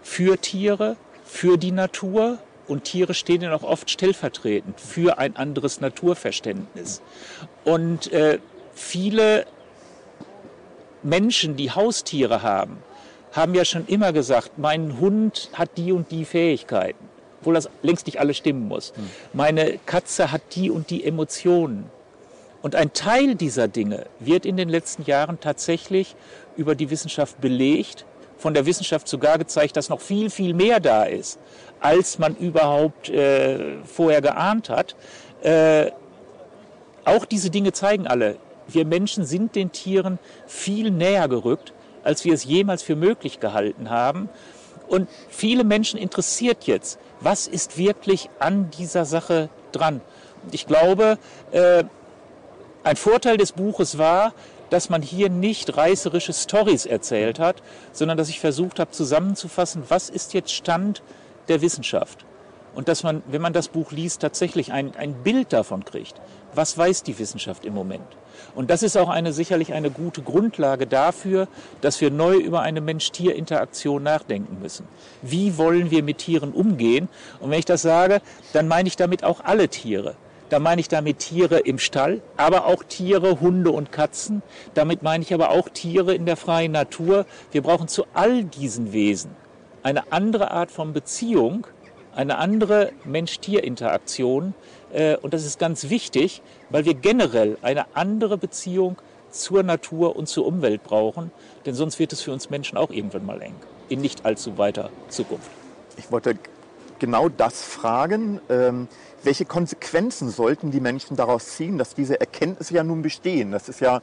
für 0.02 0.40
Tiere, 0.40 0.96
für 1.24 1.58
die 1.58 1.72
Natur 1.72 2.38
und 2.66 2.84
Tiere 2.84 3.14
stehen 3.14 3.42
ja 3.42 3.54
auch 3.54 3.62
oft 3.62 3.90
stellvertretend 3.90 4.80
für 4.80 5.18
ein 5.18 5.36
anderes 5.36 5.80
Naturverständnis. 5.80 7.00
Und 7.64 8.12
äh, 8.12 8.38
viele 8.74 9.46
Menschen, 11.02 11.56
die 11.56 11.70
Haustiere 11.70 12.42
haben, 12.42 12.78
haben 13.32 13.54
ja 13.54 13.64
schon 13.64 13.86
immer 13.86 14.12
gesagt, 14.12 14.58
mein 14.58 14.98
Hund 14.98 15.50
hat 15.52 15.76
die 15.76 15.92
und 15.92 16.10
die 16.10 16.24
Fähigkeiten 16.24 17.15
obwohl 17.46 17.54
das 17.54 17.70
längst 17.82 18.06
nicht 18.06 18.18
alles 18.18 18.36
stimmen 18.36 18.66
muss. 18.66 18.92
Hm. 18.96 19.08
Meine 19.32 19.78
Katze 19.86 20.32
hat 20.32 20.42
die 20.56 20.68
und 20.68 20.90
die 20.90 21.04
Emotionen. 21.04 21.88
Und 22.60 22.74
ein 22.74 22.92
Teil 22.92 23.36
dieser 23.36 23.68
Dinge 23.68 24.06
wird 24.18 24.44
in 24.44 24.56
den 24.56 24.68
letzten 24.68 25.04
Jahren 25.04 25.38
tatsächlich 25.38 26.16
über 26.56 26.74
die 26.74 26.90
Wissenschaft 26.90 27.40
belegt, 27.40 28.04
von 28.36 28.52
der 28.52 28.66
Wissenschaft 28.66 29.06
sogar 29.06 29.38
gezeigt, 29.38 29.76
dass 29.76 29.88
noch 29.88 30.00
viel, 30.00 30.28
viel 30.28 30.54
mehr 30.54 30.80
da 30.80 31.04
ist, 31.04 31.38
als 31.78 32.18
man 32.18 32.34
überhaupt 32.34 33.10
äh, 33.10 33.76
vorher 33.84 34.20
geahnt 34.20 34.68
hat. 34.68 34.96
Äh, 35.42 35.92
auch 37.04 37.24
diese 37.26 37.50
Dinge 37.50 37.72
zeigen 37.72 38.08
alle, 38.08 38.38
wir 38.66 38.84
Menschen 38.84 39.24
sind 39.24 39.54
den 39.54 39.70
Tieren 39.70 40.18
viel 40.48 40.90
näher 40.90 41.28
gerückt, 41.28 41.72
als 42.02 42.24
wir 42.24 42.34
es 42.34 42.42
jemals 42.42 42.82
für 42.82 42.96
möglich 42.96 43.38
gehalten 43.38 43.88
haben. 43.88 44.28
Und 44.88 45.08
viele 45.28 45.64
Menschen 45.64 45.98
interessiert 45.98 46.64
jetzt, 46.64 46.98
was 47.20 47.46
ist 47.46 47.78
wirklich 47.78 48.30
an 48.38 48.70
dieser 48.70 49.04
Sache 49.04 49.48
dran. 49.72 50.00
Ich 50.50 50.66
glaube, 50.66 51.18
äh, 51.52 51.84
ein 52.84 52.96
Vorteil 52.96 53.36
des 53.36 53.52
Buches 53.52 53.98
war, 53.98 54.32
dass 54.70 54.90
man 54.90 55.02
hier 55.02 55.28
nicht 55.28 55.76
reißerische 55.76 56.32
Stories 56.32 56.86
erzählt 56.86 57.38
hat, 57.38 57.62
sondern 57.92 58.16
dass 58.16 58.28
ich 58.28 58.40
versucht 58.40 58.78
habe 58.78 58.90
zusammenzufassen, 58.90 59.84
was 59.88 60.08
ist 60.08 60.34
jetzt 60.34 60.52
Stand 60.52 61.02
der 61.48 61.62
Wissenschaft. 61.62 62.24
Und 62.76 62.88
dass 62.88 63.02
man, 63.02 63.22
wenn 63.26 63.40
man 63.40 63.54
das 63.54 63.68
Buch 63.68 63.90
liest, 63.90 64.20
tatsächlich 64.20 64.70
ein, 64.70 64.94
ein 64.96 65.14
Bild 65.24 65.52
davon 65.54 65.84
kriegt. 65.86 66.20
Was 66.54 66.76
weiß 66.76 67.02
die 67.02 67.18
Wissenschaft 67.18 67.64
im 67.64 67.72
Moment? 67.72 68.04
Und 68.54 68.70
das 68.70 68.82
ist 68.82 68.98
auch 68.98 69.08
eine, 69.08 69.32
sicherlich 69.32 69.72
eine 69.72 69.90
gute 69.90 70.20
Grundlage 70.20 70.86
dafür, 70.86 71.48
dass 71.80 72.02
wir 72.02 72.10
neu 72.10 72.36
über 72.36 72.60
eine 72.60 72.82
Mensch-Tier-Interaktion 72.82 74.02
nachdenken 74.02 74.58
müssen. 74.60 74.86
Wie 75.22 75.56
wollen 75.56 75.90
wir 75.90 76.02
mit 76.02 76.18
Tieren 76.18 76.52
umgehen? 76.52 77.08
Und 77.40 77.50
wenn 77.50 77.58
ich 77.58 77.64
das 77.64 77.80
sage, 77.80 78.20
dann 78.52 78.68
meine 78.68 78.88
ich 78.88 78.96
damit 78.96 79.24
auch 79.24 79.40
alle 79.42 79.68
Tiere. 79.68 80.14
Da 80.50 80.58
meine 80.58 80.80
ich 80.82 80.88
damit 80.88 81.18
Tiere 81.18 81.58
im 81.60 81.78
Stall, 81.78 82.20
aber 82.36 82.66
auch 82.66 82.84
Tiere, 82.84 83.40
Hunde 83.40 83.70
und 83.70 83.90
Katzen. 83.90 84.42
Damit 84.74 85.02
meine 85.02 85.24
ich 85.24 85.32
aber 85.32 85.50
auch 85.50 85.70
Tiere 85.70 86.14
in 86.14 86.26
der 86.26 86.36
freien 86.36 86.72
Natur. 86.72 87.24
Wir 87.52 87.62
brauchen 87.62 87.88
zu 87.88 88.04
all 88.12 88.44
diesen 88.44 88.92
Wesen 88.92 89.30
eine 89.86 90.10
andere 90.10 90.50
Art 90.50 90.72
von 90.72 90.92
Beziehung, 90.92 91.64
eine 92.16 92.38
andere 92.38 92.92
Mensch-Tier-Interaktion, 93.04 94.54
äh, 94.92 95.16
und 95.18 95.34
das 95.34 95.44
ist 95.44 95.58
ganz 95.58 95.90
wichtig, 95.90 96.42
weil 96.70 96.84
wir 96.84 96.94
generell 96.94 97.58
eine 97.62 97.86
andere 97.94 98.38
Beziehung 98.38 98.96
zur 99.30 99.62
Natur 99.62 100.16
und 100.16 100.26
zur 100.26 100.46
Umwelt 100.46 100.82
brauchen, 100.82 101.30
denn 101.66 101.74
sonst 101.74 101.98
wird 101.98 102.12
es 102.12 102.22
für 102.22 102.32
uns 102.32 102.48
Menschen 102.48 102.78
auch 102.78 102.90
irgendwann 102.90 103.26
mal 103.26 103.40
eng, 103.42 103.54
in 103.88 104.00
nicht 104.00 104.24
allzu 104.24 104.56
weiter 104.56 104.90
Zukunft. 105.08 105.50
Ich 105.98 106.10
wollte 106.10 106.36
genau 106.98 107.28
das 107.28 107.62
fragen. 107.62 108.40
Ähm, 108.48 108.88
welche 109.22 109.44
Konsequenzen 109.44 110.30
sollten 110.30 110.70
die 110.70 110.80
Menschen 110.80 111.16
daraus 111.16 111.56
ziehen, 111.56 111.78
dass 111.78 111.94
diese 111.94 112.18
Erkenntnisse 112.18 112.74
ja 112.74 112.84
nun 112.84 113.02
bestehen? 113.02 113.50
Das 113.50 113.68
ist 113.68 113.80
ja, 113.80 114.00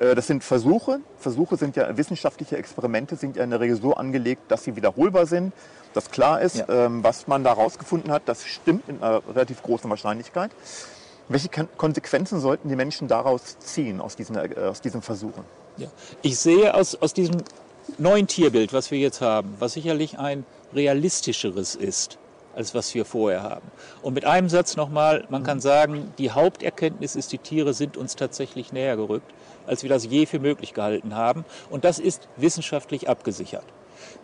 äh, 0.00 0.14
das 0.14 0.26
sind 0.26 0.44
Versuche. 0.44 1.00
Versuche 1.18 1.56
sind 1.56 1.76
ja 1.76 1.96
wissenschaftliche 1.96 2.58
Experimente, 2.58 3.16
sind 3.16 3.36
ja 3.36 3.44
in 3.44 3.50
der 3.50 3.60
Regel 3.60 3.76
so 3.76 3.94
angelegt, 3.94 4.42
dass 4.48 4.64
sie 4.64 4.76
wiederholbar 4.76 5.26
sind 5.26 5.52
dass 5.94 6.10
klar 6.10 6.42
ist, 6.42 6.56
ja. 6.56 6.68
ähm, 6.68 7.02
was 7.02 7.26
man 7.26 7.44
da 7.44 7.56
herausgefunden 7.56 8.12
hat, 8.12 8.22
das 8.26 8.44
stimmt 8.44 8.88
in 8.88 9.02
einer 9.02 9.22
relativ 9.28 9.62
großen 9.62 9.88
Wahrscheinlichkeit. 9.88 10.50
Welche 11.28 11.48
Konsequenzen 11.48 12.38
sollten 12.38 12.68
die 12.68 12.76
Menschen 12.76 13.08
daraus 13.08 13.58
ziehen, 13.58 14.00
aus 14.00 14.14
diesen, 14.14 14.36
äh, 14.36 14.54
aus 14.58 14.82
diesen 14.82 15.00
Versuchen? 15.00 15.44
Ja. 15.78 15.88
Ich 16.20 16.38
sehe 16.38 16.74
aus, 16.74 16.94
aus 16.96 17.14
diesem 17.14 17.36
neuen 17.96 18.26
Tierbild, 18.26 18.72
was 18.72 18.90
wir 18.90 18.98
jetzt 18.98 19.20
haben, 19.20 19.54
was 19.58 19.72
sicherlich 19.72 20.18
ein 20.18 20.44
realistischeres 20.74 21.74
ist, 21.74 22.18
als 22.54 22.74
was 22.74 22.94
wir 22.94 23.04
vorher 23.04 23.42
haben. 23.42 23.70
Und 24.02 24.14
mit 24.14 24.24
einem 24.24 24.48
Satz 24.48 24.76
nochmal, 24.76 25.24
man 25.30 25.44
kann 25.44 25.60
sagen, 25.60 26.12
die 26.18 26.30
Haupterkenntnis 26.30 27.16
ist, 27.16 27.32
die 27.32 27.38
Tiere 27.38 27.72
sind 27.72 27.96
uns 27.96 28.16
tatsächlich 28.16 28.72
näher 28.72 28.96
gerückt, 28.96 29.32
als 29.66 29.82
wir 29.82 29.90
das 29.90 30.04
je 30.04 30.26
für 30.26 30.38
möglich 30.38 30.74
gehalten 30.74 31.14
haben. 31.14 31.44
Und 31.70 31.84
das 31.84 31.98
ist 31.98 32.28
wissenschaftlich 32.36 33.08
abgesichert. 33.08 33.64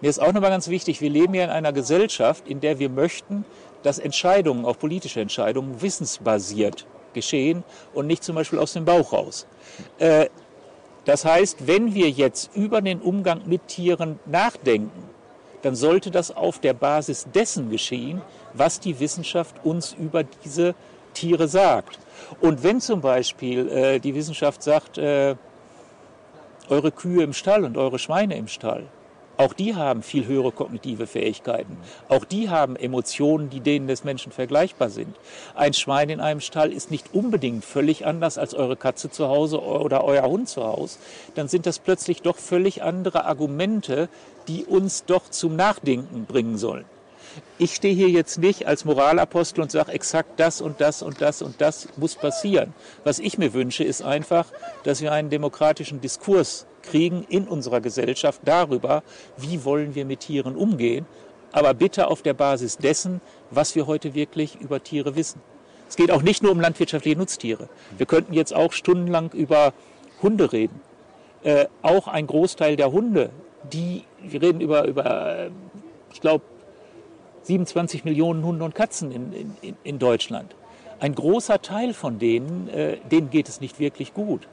Mir 0.00 0.08
ist 0.08 0.20
auch 0.20 0.32
nochmal 0.32 0.50
ganz 0.50 0.68
wichtig, 0.68 1.00
wir 1.00 1.10
leben 1.10 1.34
ja 1.34 1.44
in 1.44 1.50
einer 1.50 1.72
Gesellschaft, 1.72 2.48
in 2.48 2.60
der 2.60 2.78
wir 2.78 2.88
möchten, 2.88 3.44
dass 3.82 3.98
Entscheidungen, 3.98 4.64
auch 4.64 4.78
politische 4.78 5.20
Entscheidungen, 5.20 5.80
wissensbasiert 5.80 6.86
geschehen 7.14 7.64
und 7.94 8.06
nicht 8.06 8.22
zum 8.22 8.36
Beispiel 8.36 8.58
aus 8.58 8.72
dem 8.72 8.84
Bauch 8.84 9.12
raus. 9.12 9.46
Äh, 9.98 10.28
das 11.04 11.24
heißt, 11.24 11.66
wenn 11.66 11.94
wir 11.94 12.10
jetzt 12.10 12.54
über 12.54 12.82
den 12.82 13.00
Umgang 13.00 13.42
mit 13.46 13.68
Tieren 13.68 14.20
nachdenken, 14.26 15.08
dann 15.62 15.74
sollte 15.74 16.10
das 16.10 16.34
auf 16.34 16.58
der 16.58 16.74
Basis 16.74 17.26
dessen 17.34 17.70
geschehen, 17.70 18.22
was 18.54 18.80
die 18.80 18.98
Wissenschaft 19.00 19.64
uns 19.64 19.92
über 19.92 20.24
diese 20.24 20.74
Tiere 21.14 21.48
sagt. 21.48 21.98
Und 22.40 22.62
wenn 22.62 22.80
zum 22.80 23.00
Beispiel 23.00 23.68
äh, 23.68 23.98
die 23.98 24.14
Wissenschaft 24.14 24.62
sagt, 24.62 24.98
äh, 24.98 25.36
eure 26.68 26.92
Kühe 26.92 27.22
im 27.22 27.32
Stall 27.32 27.64
und 27.64 27.76
eure 27.76 27.98
Schweine 27.98 28.36
im 28.36 28.46
Stall, 28.46 28.86
auch 29.40 29.54
die 29.54 29.74
haben 29.74 30.02
viel 30.02 30.26
höhere 30.26 30.52
kognitive 30.52 31.06
Fähigkeiten. 31.06 31.78
Auch 32.10 32.26
die 32.26 32.50
haben 32.50 32.76
Emotionen, 32.76 33.48
die 33.48 33.60
denen 33.60 33.88
des 33.88 34.04
Menschen 34.04 34.32
vergleichbar 34.32 34.90
sind. 34.90 35.16
Ein 35.54 35.72
Schwein 35.72 36.10
in 36.10 36.20
einem 36.20 36.42
Stall 36.42 36.70
ist 36.70 36.90
nicht 36.90 37.14
unbedingt 37.14 37.64
völlig 37.64 38.04
anders 38.04 38.36
als 38.36 38.52
eure 38.52 38.76
Katze 38.76 39.10
zu 39.10 39.28
Hause 39.28 39.62
oder 39.62 40.04
euer 40.04 40.24
Hund 40.24 40.50
zu 40.50 40.62
Hause. 40.62 40.98
Dann 41.36 41.48
sind 41.48 41.64
das 41.64 41.78
plötzlich 41.78 42.20
doch 42.20 42.36
völlig 42.36 42.82
andere 42.82 43.24
Argumente, 43.24 44.10
die 44.46 44.66
uns 44.66 45.06
doch 45.06 45.30
zum 45.30 45.56
Nachdenken 45.56 46.26
bringen 46.26 46.58
sollen. 46.58 46.84
Ich 47.56 47.74
stehe 47.74 47.94
hier 47.94 48.10
jetzt 48.10 48.36
nicht 48.36 48.66
als 48.66 48.84
Moralapostel 48.84 49.62
und 49.62 49.70
sage 49.70 49.92
exakt 49.92 50.38
das 50.38 50.60
und 50.60 50.82
das 50.82 51.00
und 51.00 51.22
das 51.22 51.40
und 51.40 51.62
das 51.62 51.88
muss 51.96 52.14
passieren. 52.14 52.74
Was 53.04 53.18
ich 53.18 53.38
mir 53.38 53.54
wünsche, 53.54 53.84
ist 53.84 54.02
einfach, 54.02 54.44
dass 54.84 55.00
wir 55.00 55.12
einen 55.12 55.30
demokratischen 55.30 56.02
Diskurs 56.02 56.66
kriegen 56.82 57.24
in 57.28 57.46
unserer 57.46 57.80
Gesellschaft 57.80 58.40
darüber, 58.44 59.02
wie 59.36 59.64
wollen 59.64 59.94
wir 59.94 60.04
mit 60.04 60.20
Tieren 60.20 60.56
umgehen, 60.56 61.06
aber 61.52 61.74
bitte 61.74 62.08
auf 62.08 62.22
der 62.22 62.34
Basis 62.34 62.76
dessen, 62.78 63.20
was 63.50 63.74
wir 63.74 63.86
heute 63.86 64.14
wirklich 64.14 64.60
über 64.60 64.82
Tiere 64.82 65.16
wissen. 65.16 65.40
Es 65.88 65.96
geht 65.96 66.12
auch 66.12 66.22
nicht 66.22 66.42
nur 66.42 66.52
um 66.52 66.60
landwirtschaftliche 66.60 67.18
Nutztiere. 67.18 67.68
Wir 67.96 68.06
könnten 68.06 68.32
jetzt 68.32 68.54
auch 68.54 68.72
stundenlang 68.72 69.32
über 69.32 69.72
Hunde 70.22 70.52
reden. 70.52 70.80
Äh, 71.42 71.66
auch 71.82 72.06
ein 72.06 72.26
Großteil 72.26 72.76
der 72.76 72.92
Hunde, 72.92 73.30
die, 73.72 74.04
wir 74.22 74.40
reden 74.40 74.60
über, 74.60 74.84
über 74.86 75.50
ich 76.12 76.20
glaube, 76.20 76.44
27 77.42 78.04
Millionen 78.04 78.44
Hunde 78.44 78.64
und 78.64 78.74
Katzen 78.74 79.10
in, 79.10 79.32
in, 79.62 79.76
in 79.82 79.98
Deutschland. 79.98 80.54
Ein 81.00 81.14
großer 81.14 81.62
Teil 81.62 81.94
von 81.94 82.18
denen, 82.18 82.68
äh, 82.68 82.98
denen 83.10 83.30
geht 83.30 83.48
es 83.48 83.60
nicht 83.60 83.80
wirklich 83.80 84.12
gut. 84.12 84.46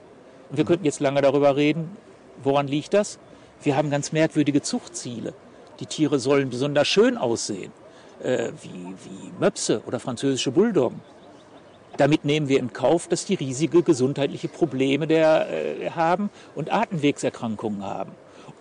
Und 0.49 0.57
wir 0.57 0.65
könnten 0.65 0.85
jetzt 0.85 1.01
lange 1.01 1.21
darüber 1.21 1.55
reden, 1.55 1.97
woran 2.43 2.67
liegt 2.67 2.93
das? 2.93 3.19
Wir 3.63 3.75
haben 3.75 3.89
ganz 3.89 4.11
merkwürdige 4.11 4.61
Zuchtziele. 4.61 5.33
Die 5.79 5.85
Tiere 5.85 6.19
sollen 6.19 6.49
besonders 6.49 6.87
schön 6.87 7.17
aussehen, 7.17 7.71
äh, 8.23 8.49
wie, 8.61 8.69
wie 8.69 9.31
Möpse 9.39 9.81
oder 9.85 9.99
französische 9.99 10.51
Bulldoggen. 10.51 11.01
Damit 11.97 12.25
nehmen 12.25 12.47
wir 12.47 12.59
in 12.59 12.73
Kauf, 12.73 13.07
dass 13.07 13.25
die 13.25 13.33
riesige 13.33 13.81
gesundheitliche 13.81 14.47
Probleme 14.47 15.07
der, 15.07 15.47
äh, 15.49 15.89
haben 15.91 16.29
und 16.55 16.71
Atemwegserkrankungen 16.71 17.83
haben. 17.83 18.11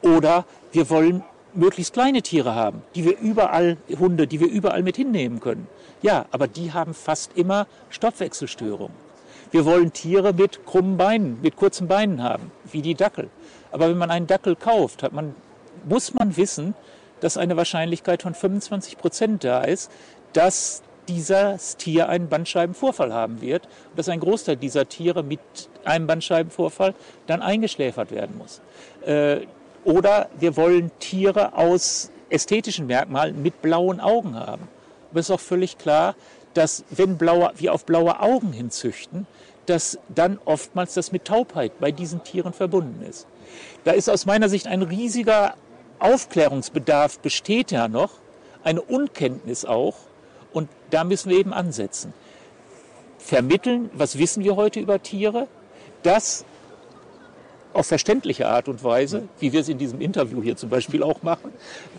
Oder 0.02 0.46
wir 0.72 0.88
wollen 0.88 1.22
möglichst 1.54 1.92
kleine 1.92 2.22
Tiere 2.22 2.54
haben, 2.54 2.82
die 2.94 3.04
wir 3.04 3.18
überall, 3.18 3.76
Hunde, 3.98 4.26
die 4.26 4.40
wir 4.40 4.48
überall 4.48 4.82
mit 4.82 4.96
hinnehmen 4.96 5.40
können. 5.40 5.66
Ja, 6.02 6.26
aber 6.30 6.48
die 6.48 6.72
haben 6.72 6.94
fast 6.94 7.32
immer 7.34 7.66
Stoffwechselstörungen. 7.90 9.06
Wir 9.50 9.64
wollen 9.64 9.92
Tiere 9.92 10.32
mit 10.32 10.66
krummen 10.66 10.96
Beinen, 10.96 11.40
mit 11.40 11.56
kurzen 11.56 11.88
Beinen 11.88 12.22
haben, 12.22 12.50
wie 12.70 12.82
die 12.82 12.94
Dackel. 12.94 13.30
Aber 13.76 13.90
wenn 13.90 13.98
man 13.98 14.10
einen 14.10 14.26
Dackel 14.26 14.56
kauft, 14.56 15.02
hat 15.02 15.12
man, 15.12 15.34
muss 15.84 16.14
man 16.14 16.38
wissen, 16.38 16.74
dass 17.20 17.36
eine 17.36 17.58
Wahrscheinlichkeit 17.58 18.22
von 18.22 18.32
25 18.32 18.96
Prozent 18.96 19.44
da 19.44 19.64
ist, 19.64 19.90
dass 20.32 20.80
dieses 21.08 21.76
Tier 21.76 22.08
einen 22.08 22.30
Bandscheibenvorfall 22.30 23.12
haben 23.12 23.42
wird 23.42 23.66
und 23.90 23.98
dass 23.98 24.08
ein 24.08 24.20
Großteil 24.20 24.56
dieser 24.56 24.88
Tiere 24.88 25.22
mit 25.22 25.40
einem 25.84 26.06
Bandscheibenvorfall 26.06 26.94
dann 27.26 27.42
eingeschläfert 27.42 28.12
werden 28.12 28.38
muss. 28.38 28.62
Äh, 29.04 29.40
oder 29.84 30.30
wir 30.40 30.56
wollen 30.56 30.90
Tiere 30.98 31.52
aus 31.52 32.10
ästhetischen 32.30 32.86
Merkmalen 32.86 33.42
mit 33.42 33.60
blauen 33.60 34.00
Augen 34.00 34.36
haben. 34.36 34.68
Aber 35.10 35.20
es 35.20 35.26
ist 35.26 35.34
auch 35.34 35.40
völlig 35.40 35.76
klar, 35.76 36.14
dass 36.54 36.82
wenn 36.88 37.18
blaue, 37.18 37.52
wir 37.58 37.74
auf 37.74 37.84
blaue 37.84 38.20
Augen 38.20 38.54
hinzüchten, 38.54 39.26
dass 39.66 39.98
dann 40.08 40.38
oftmals 40.46 40.94
das 40.94 41.12
mit 41.12 41.26
Taubheit 41.26 41.78
bei 41.78 41.92
diesen 41.92 42.24
Tieren 42.24 42.54
verbunden 42.54 43.04
ist. 43.06 43.26
Da 43.84 43.92
ist 43.92 44.08
aus 44.08 44.26
meiner 44.26 44.48
Sicht 44.48 44.66
ein 44.66 44.82
riesiger 44.82 45.54
Aufklärungsbedarf 45.98 47.18
besteht 47.20 47.70
ja 47.70 47.88
noch, 47.88 48.10
eine 48.64 48.82
Unkenntnis 48.82 49.64
auch. 49.64 49.96
Und 50.52 50.68
da 50.90 51.04
müssen 51.04 51.30
wir 51.30 51.38
eben 51.38 51.52
ansetzen. 51.52 52.12
Vermitteln, 53.18 53.90
was 53.92 54.18
wissen 54.18 54.44
wir 54.44 54.56
heute 54.56 54.80
über 54.80 55.02
Tiere? 55.02 55.48
Das 56.02 56.44
auf 57.72 57.86
verständliche 57.86 58.48
Art 58.48 58.68
und 58.68 58.82
Weise, 58.82 59.28
wie 59.38 59.52
wir 59.52 59.60
es 59.60 59.68
in 59.68 59.76
diesem 59.76 60.00
Interview 60.00 60.42
hier 60.42 60.56
zum 60.56 60.70
Beispiel 60.70 61.02
auch 61.02 61.22
machen, 61.22 61.52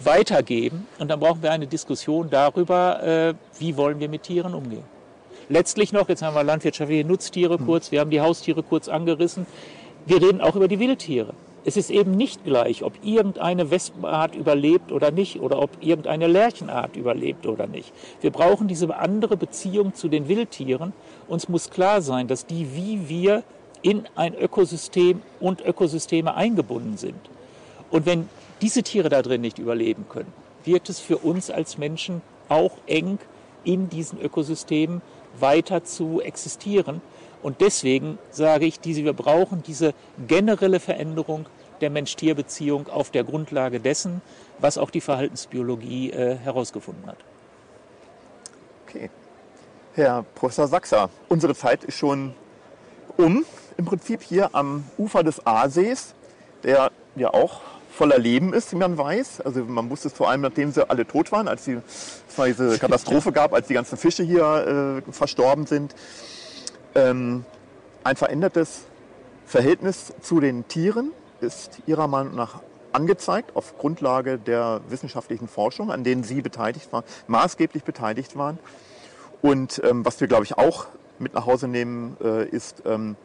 weitergeben. 0.03 0.87
Und 0.97 1.09
dann 1.09 1.19
brauchen 1.19 1.43
wir 1.43 1.51
eine 1.51 1.67
Diskussion 1.67 2.29
darüber, 2.29 3.03
äh, 3.03 3.33
wie 3.59 3.77
wollen 3.77 3.99
wir 3.99 4.09
mit 4.09 4.23
Tieren 4.23 4.55
umgehen. 4.55 4.83
Letztlich 5.49 5.93
noch, 5.93 6.09
jetzt 6.09 6.23
haben 6.23 6.35
wir 6.35 6.43
landwirtschaftliche 6.43 7.07
Nutztiere 7.07 7.57
kurz, 7.57 7.91
wir 7.91 8.01
haben 8.01 8.09
die 8.09 8.19
Haustiere 8.19 8.63
kurz 8.63 8.89
angerissen. 8.89 9.45
Wir 10.07 10.21
reden 10.21 10.39
auch 10.39 10.55
über 10.55 10.69
die 10.69 10.79
Wildtiere. 10.79 11.33
Es 11.65 11.75
ist 11.75 11.89
eben 11.89 12.11
nicht 12.11 12.45
gleich, 12.45 12.81
ob 12.81 12.93
irgendeine 13.03 13.71
Wespenart 13.71 14.35
überlebt 14.35 14.93
oder 14.93 15.11
nicht 15.11 15.41
oder 15.41 15.61
ob 15.61 15.69
irgendeine 15.81 16.27
Lärchenart 16.27 16.95
überlebt 16.95 17.45
oder 17.45 17.67
nicht. 17.67 17.91
Wir 18.21 18.31
brauchen 18.31 18.69
diese 18.69 18.95
andere 18.95 19.35
Beziehung 19.35 19.93
zu 19.93 20.07
den 20.07 20.29
Wildtieren. 20.29 20.93
Uns 21.27 21.49
muss 21.49 21.71
klar 21.71 22.01
sein, 22.01 22.29
dass 22.29 22.45
die 22.45 22.73
wie 22.73 23.09
wir 23.09 23.43
in 23.81 24.07
ein 24.15 24.33
Ökosystem 24.33 25.21
und 25.41 25.59
Ökosysteme 25.59 26.35
eingebunden 26.35 26.95
sind. 26.95 27.19
Und 27.91 28.05
wenn 28.05 28.29
diese 28.61 28.83
Tiere 28.83 29.09
da 29.09 29.21
drin 29.21 29.41
nicht 29.41 29.59
überleben 29.59 30.05
können, 30.07 30.31
wird 30.63 30.87
es 30.87 31.01
für 31.01 31.17
uns 31.17 31.51
als 31.51 31.77
Menschen 31.77 32.21
auch 32.47 32.77
eng 32.85 33.19
in 33.65 33.89
diesen 33.89 34.21
Ökosystemen 34.21 35.01
weiter 35.37 35.83
zu 35.83 36.21
existieren. 36.21 37.01
Und 37.43 37.61
deswegen 37.61 38.17
sage 38.31 38.65
ich, 38.65 38.79
diese, 38.79 39.03
wir 39.03 39.13
brauchen 39.13 39.63
diese 39.63 39.93
generelle 40.27 40.79
Veränderung 40.79 41.45
der 41.81 41.89
Mensch-Tier-Beziehung 41.89 42.87
auf 42.89 43.11
der 43.11 43.23
Grundlage 43.23 43.79
dessen, 43.79 44.21
was 44.59 44.77
auch 44.77 44.89
die 44.89 45.01
Verhaltensbiologie 45.01 46.11
äh, 46.11 46.35
herausgefunden 46.37 47.05
hat. 47.05 47.17
Okay. 48.87 49.09
Herr 49.93 50.23
Professor 50.35 50.67
Sachser, 50.67 51.09
unsere 51.29 51.55
Zeit 51.55 51.83
ist 51.83 51.97
schon 51.97 52.33
um. 53.17 53.45
Im 53.77 53.85
Prinzip 53.85 54.23
hier 54.23 54.55
am 54.55 54.85
Ufer 54.97 55.23
des 55.23 55.45
Aasees, 55.45 56.15
der 56.63 56.91
ja 57.15 57.31
auch 57.33 57.61
voller 57.91 58.17
Leben 58.19 58.53
ist, 58.53 58.71
wie 58.71 58.75
man 58.75 58.97
weiß. 58.97 59.41
Also 59.41 59.63
man 59.63 59.89
wusste 59.89 60.07
es 60.07 60.13
vor 60.13 60.29
allem, 60.29 60.41
nachdem 60.41 60.71
sie 60.71 60.87
alle 60.87 61.05
tot 61.05 61.31
waren, 61.31 61.47
als 61.47 61.65
die, 61.65 61.73
es 61.73 62.21
diese 62.35 62.77
Katastrophe 62.79 63.31
gab, 63.31 63.53
als 63.53 63.67
die 63.67 63.73
ganzen 63.73 63.97
Fische 63.97 64.23
hier 64.23 65.03
äh, 65.07 65.11
verstorben 65.11 65.65
sind. 65.65 65.95
Ähm, 66.97 67.45
ein 68.03 68.15
verändertes 68.15 68.85
Verhältnis 69.45 70.13
zu 70.21 70.39
den 70.39 70.67
Tieren 70.67 71.11
ist 71.41 71.79
Ihrer 71.85 72.07
Meinung 72.07 72.35
nach 72.35 72.61
angezeigt 72.91 73.55
auf 73.55 73.77
Grundlage 73.77 74.39
der 74.39 74.81
wissenschaftlichen 74.89 75.47
Forschung, 75.47 75.91
an 75.91 76.03
denen 76.03 76.23
Sie 76.23 76.41
beteiligt 76.41 76.91
waren, 76.91 77.03
maßgeblich 77.27 77.83
beteiligt 77.83 78.35
waren. 78.35 78.57
Und 79.43 79.79
ähm, 79.83 80.03
was 80.03 80.19
wir, 80.19 80.27
glaube 80.27 80.45
ich, 80.45 80.57
auch 80.57 80.87
mit 81.19 81.35
nach 81.35 81.45
Hause 81.45 81.67
nehmen, 81.67 82.17
äh, 82.23 82.47
ist, 82.47 82.81
ähm, 82.85 83.15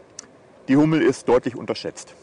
die 0.68 0.76
Hummel 0.76 1.00
ist 1.00 1.26
deutlich 1.28 1.56
unterschätzt. 1.56 2.14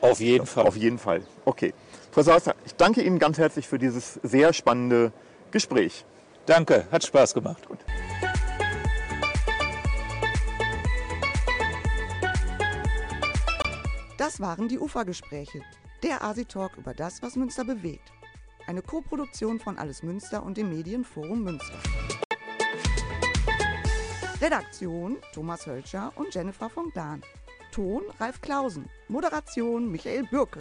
Auf 0.00 0.18
jeden 0.18 0.46
Fall. 0.46 0.66
Auf 0.66 0.76
jeden 0.76 0.98
Fall. 0.98 1.22
Okay. 1.44 1.72
Professor 2.10 2.34
Haster, 2.34 2.54
ich 2.66 2.74
danke 2.74 3.02
Ihnen 3.02 3.20
ganz 3.20 3.38
herzlich 3.38 3.68
für 3.68 3.78
dieses 3.78 4.14
sehr 4.24 4.52
spannende 4.52 5.12
Gespräch. 5.52 6.04
Danke, 6.46 6.86
hat 6.90 7.04
Spaß 7.04 7.34
gemacht. 7.34 7.68
Gut. 7.68 7.78
Das 14.22 14.38
waren 14.38 14.68
die 14.68 14.78
Ufergespräche, 14.78 15.62
der 16.04 16.22
Asi-Talk 16.22 16.76
über 16.76 16.94
das, 16.94 17.20
was 17.22 17.34
Münster 17.34 17.64
bewegt. 17.64 18.12
Eine 18.68 18.80
Koproduktion 18.80 19.58
von 19.58 19.76
Alles 19.76 20.04
Münster 20.04 20.44
und 20.44 20.56
dem 20.56 20.68
Medienforum 20.68 21.42
Münster. 21.42 21.76
Redaktion 24.40 25.18
Thomas 25.34 25.66
Hölscher 25.66 26.12
und 26.14 26.32
Jennifer 26.32 26.70
von 26.70 26.90
Glan. 26.90 27.20
Ton 27.72 28.02
Ralf 28.20 28.40
Klausen. 28.40 28.88
Moderation 29.08 29.90
Michael 29.90 30.22
Bürke. 30.30 30.60